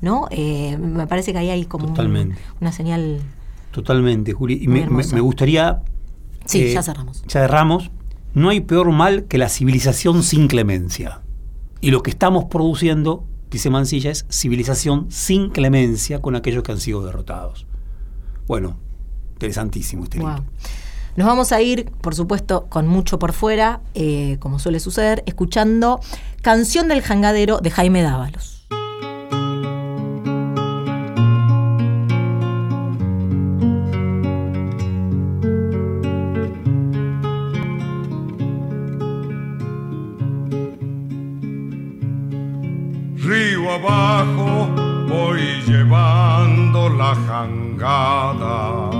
[0.00, 0.28] ¿No?
[0.30, 1.94] Eh, me parece que ahí hay como un-
[2.60, 3.20] una señal.
[3.70, 4.58] Totalmente, Juli.
[4.62, 5.14] Y me, me- hermosa.
[5.14, 5.82] me gustaría...
[6.46, 7.22] Sí, eh, ya cerramos.
[7.24, 7.90] Ya cerramos.
[8.32, 11.20] No hay peor mal que la civilización sin clemencia.
[11.80, 16.80] Y lo que estamos produciendo, dice Mansilla, es civilización sin clemencia con aquellos que han
[16.80, 17.66] sido derrotados.
[18.46, 18.76] Bueno,
[19.34, 20.28] interesantísimo este Wow.
[20.28, 20.44] libro.
[21.16, 26.00] Nos vamos a ir, por supuesto, con mucho por fuera, eh, como suele suceder, escuchando
[26.42, 28.57] Canción del Jangadero de Jaime Dávalos.
[45.68, 48.90] Llevando la jangada.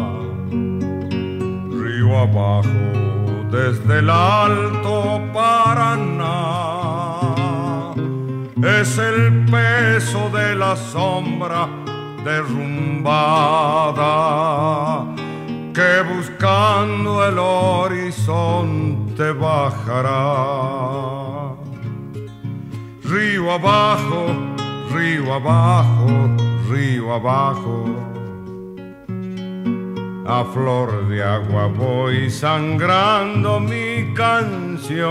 [1.80, 2.84] Río abajo
[3.50, 6.28] desde el alto Paraná.
[8.62, 11.68] Es el peso de la sombra
[12.24, 13.18] derrumbada
[15.78, 20.18] que buscando el horizonte bajará.
[23.04, 24.26] Río abajo,
[24.92, 26.08] río abajo,
[26.68, 27.84] río abajo.
[30.26, 35.08] A flor de agua voy sangrando mi canción.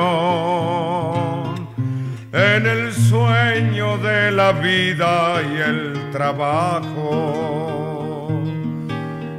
[2.34, 7.58] en el sueño de la vida y el trabajo.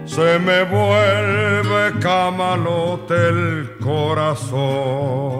[0.04, 5.38] Se me vuelve camalote el corazón.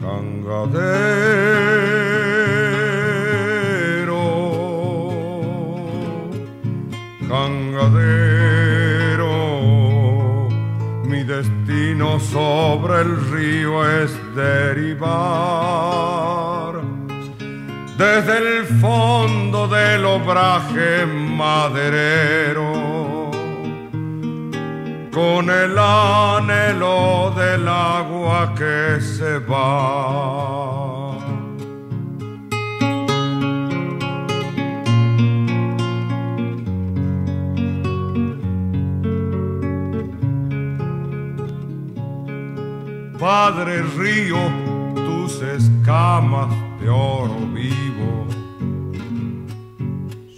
[0.00, 1.93] Jangadero,
[12.20, 15.54] sobre el río es derivar
[17.96, 22.72] desde el fondo del obraje maderero
[25.12, 30.93] con el anhelo del agua que se va.
[43.24, 44.36] Padre río,
[44.94, 48.26] tus escamas de oro vivo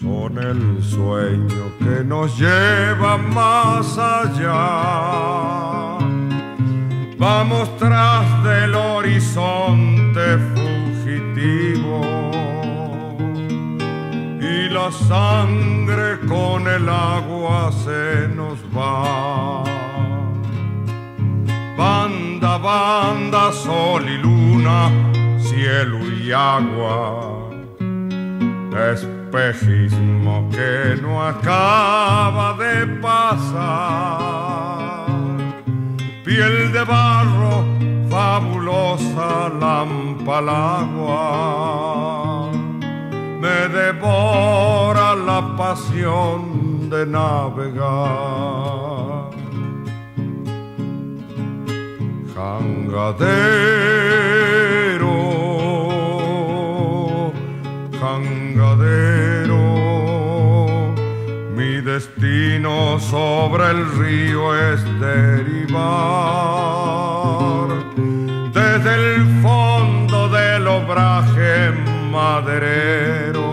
[0.01, 5.99] son el sueño que nos lleva más allá.
[7.19, 12.03] Vamos tras del horizonte fugitivo
[14.41, 19.76] y la sangre con el agua se nos va.
[22.59, 24.91] Banda, sol y luna,
[25.39, 27.51] cielo y agua.
[28.93, 35.07] Espejismo que no acaba de pasar.
[36.25, 37.65] Piel de barro,
[38.11, 42.51] fabulosa lampa al agua.
[43.41, 49.16] Me devora la pasión de navegar.
[52.47, 52.93] Jangadero,
[58.01, 59.65] jangadero,
[61.57, 65.87] mi destino sobre el río es derivar.
[68.55, 71.73] Desde el fondo del obraje
[72.13, 73.51] maderero.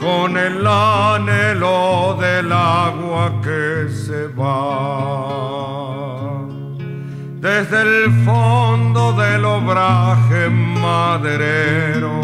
[0.00, 5.71] Con el anhelo del agua que se va
[7.42, 12.20] desde el fondo del obraje maderero,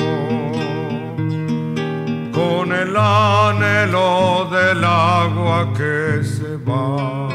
[2.33, 7.27] con el anhelo del agua que se va.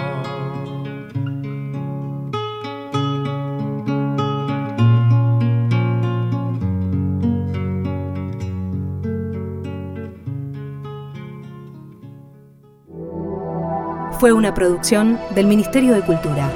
[14.21, 16.49] Fue una producción del Ministerio de Cultura.